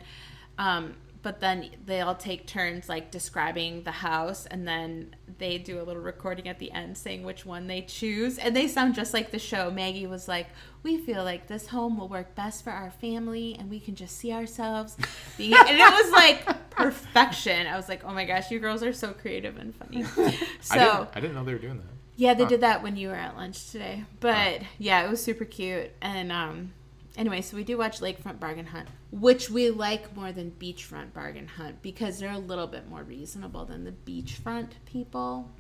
um, 0.58 0.94
but 1.26 1.40
then 1.40 1.68
they 1.84 2.00
all 2.02 2.14
take 2.14 2.46
turns 2.46 2.88
like 2.88 3.10
describing 3.10 3.82
the 3.82 3.90
house, 3.90 4.46
and 4.46 4.66
then 4.68 5.16
they 5.38 5.58
do 5.58 5.80
a 5.80 5.82
little 5.82 6.00
recording 6.00 6.46
at 6.46 6.60
the 6.60 6.70
end 6.70 6.96
saying 6.96 7.24
which 7.24 7.44
one 7.44 7.66
they 7.66 7.82
choose, 7.82 8.38
and 8.38 8.54
they 8.54 8.68
sound 8.68 8.94
just 8.94 9.12
like 9.12 9.32
the 9.32 9.38
show. 9.40 9.68
Maggie 9.68 10.06
was 10.06 10.28
like, 10.28 10.46
"We 10.84 10.98
feel 10.98 11.24
like 11.24 11.48
this 11.48 11.66
home 11.66 11.98
will 11.98 12.06
work 12.06 12.36
best 12.36 12.62
for 12.62 12.70
our 12.70 12.92
family, 12.92 13.56
and 13.58 13.68
we 13.68 13.80
can 13.80 13.96
just 13.96 14.16
see 14.18 14.32
ourselves 14.32 14.96
being," 15.36 15.54
and 15.54 15.68
it 15.76 15.92
was 15.92 16.12
like 16.12 16.70
perfection. 16.70 17.66
I 17.66 17.74
was 17.74 17.88
like, 17.88 18.04
"Oh 18.04 18.12
my 18.14 18.24
gosh, 18.24 18.52
you 18.52 18.60
girls 18.60 18.84
are 18.84 18.92
so 18.92 19.12
creative 19.12 19.56
and 19.56 19.74
funny." 19.74 20.04
I 20.18 20.38
So 20.60 20.78
didn't, 20.78 21.08
I 21.16 21.20
didn't 21.20 21.34
know 21.34 21.42
they 21.44 21.54
were 21.54 21.58
doing 21.58 21.78
that. 21.78 21.86
yeah, 22.14 22.34
they 22.34 22.44
Huh. 22.44 22.50
did 22.50 22.60
that 22.60 22.84
when 22.84 22.96
you 22.96 23.08
were 23.08 23.16
at 23.16 23.36
lunch 23.36 23.72
today. 23.72 24.04
But 24.20 24.62
yeah, 24.78 25.04
it 25.04 25.10
was 25.10 25.20
super 25.20 25.44
cute. 25.44 25.90
And 26.00 26.30
um 26.30 26.72
anyway, 27.16 27.40
so 27.40 27.56
we 27.56 27.64
do 27.64 27.78
watch 27.78 28.00
Lakefront 28.00 28.38
Bargain 28.40 28.66
Hunt, 28.66 28.88
which 29.10 29.50
we 29.50 29.70
like 29.70 30.14
more 30.16 30.32
than 30.32 30.52
Beachfront 30.60 31.12
Bargain 31.12 31.46
Hunt 31.48 31.82
because 31.82 32.18
they're 32.18 32.32
a 32.32 32.38
little 32.38 32.66
bit 32.66 32.88
more 32.88 33.02
reasonable 33.02 33.64
than 33.64 33.84
the 33.84 33.92
beachfront 33.92 34.70
people. 34.86 35.50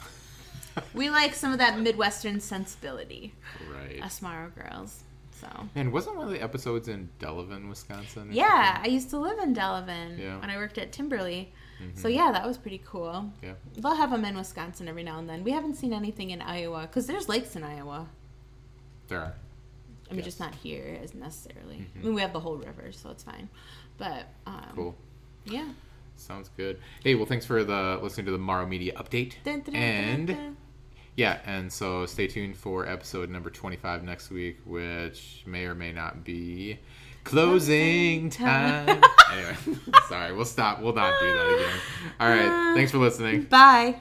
we 0.94 1.10
like 1.10 1.34
some 1.34 1.52
of 1.52 1.58
that 1.58 1.78
Midwestern 1.78 2.40
sensibility, 2.40 3.34
Right. 3.72 4.02
us 4.02 4.20
Morrow 4.22 4.50
girls. 4.54 5.02
So 5.40 5.48
And 5.74 5.92
wasn't 5.92 6.16
one 6.16 6.26
of 6.28 6.32
the 6.32 6.42
episodes 6.42 6.88
in 6.88 7.10
Delavan, 7.20 7.68
Wisconsin? 7.68 8.30
yeah, 8.32 8.80
I 8.82 8.86
used 8.86 9.10
to 9.10 9.18
live 9.18 9.38
in 9.38 9.54
Delavan 9.54 10.18
Yeah. 10.18 10.38
when 10.40 10.48
I 10.48 10.56
worked 10.56 10.78
at 10.78 10.92
Timber-lee. 10.92 11.52
something? 11.78 11.96
So 11.96 12.08
mm-hmm. 12.08 12.16
yeah, 12.16 12.32
that 12.32 12.46
was 12.46 12.56
pretty 12.56 12.80
cool. 12.86 13.30
Yeah. 13.42 13.52
They'll 13.76 13.94
have 13.96 14.10
them 14.10 14.24
in 14.24 14.34
Wisconsin 14.34 14.88
every 14.88 15.02
now 15.02 15.18
and 15.18 15.28
then. 15.28 15.44
We 15.44 15.50
haven't 15.52 15.74
seen 15.74 15.92
anything 15.92 16.30
in 16.30 16.40
Iowa 16.40 16.82
because 16.82 17.06
there's 17.06 17.28
lakes 17.28 17.54
in 17.54 17.62
Iowa. 17.64 18.08
There 19.08 19.20
are. 19.20 19.34
I 20.08 20.12
mean, 20.12 20.18
Yes. 20.18 20.24
just 20.26 20.40
not 20.40 20.54
here 20.54 20.98
as 21.02 21.14
necessarily. 21.14 21.76
Mhm. 21.76 21.86
I 22.00 22.04
mean, 22.04 22.14
we 22.14 22.20
have 22.20 22.32
the 22.32 22.40
whole 22.40 22.56
river, 22.56 22.92
so 22.92 23.10
it's 23.10 23.22
fine. 23.24 23.48
But 23.98 24.28
um, 24.46 24.62
Cool. 24.74 24.94
yeah. 25.44 25.68
Sounds 26.16 26.48
good. 26.56 26.78
Hey, 27.04 27.14
well, 27.14 27.26
thanks 27.26 27.44
for 27.44 27.62
the 27.64 27.98
listening 28.02 28.26
to 28.26 28.32
the 28.32 28.38
Morrow 28.38 28.66
Media 28.66 28.92
update. 28.94 29.34
Dun, 29.44 29.60
dun, 29.60 29.74
And 29.74 30.28
dun. 30.28 30.56
yeah, 31.16 31.40
and 31.44 31.70
so 31.72 32.06
stay 32.06 32.26
tuned 32.26 32.56
for 32.56 32.86
episode 32.88 33.28
number 33.30 33.50
twenty-five 33.50 34.02
next 34.04 34.30
week, 34.30 34.58
which 34.64 35.42
may 35.46 35.64
or 35.66 35.74
may 35.74 35.92
not 35.92 36.24
be 36.24 36.78
closing 37.24 38.30
time. 38.30 38.86
time. 38.86 39.02
anyway, 39.32 39.56
sorry, 40.08 40.32
we'll 40.32 40.44
stop. 40.46 40.80
We'll 40.80 40.94
not 40.94 41.12
do 41.20 41.26
that 41.26 41.54
again. 41.54 41.78
All 42.20 42.28
right, 42.28 42.74
thanks 42.76 42.92
for 42.92 42.98
listening. 42.98 43.42
Bye. 43.42 44.00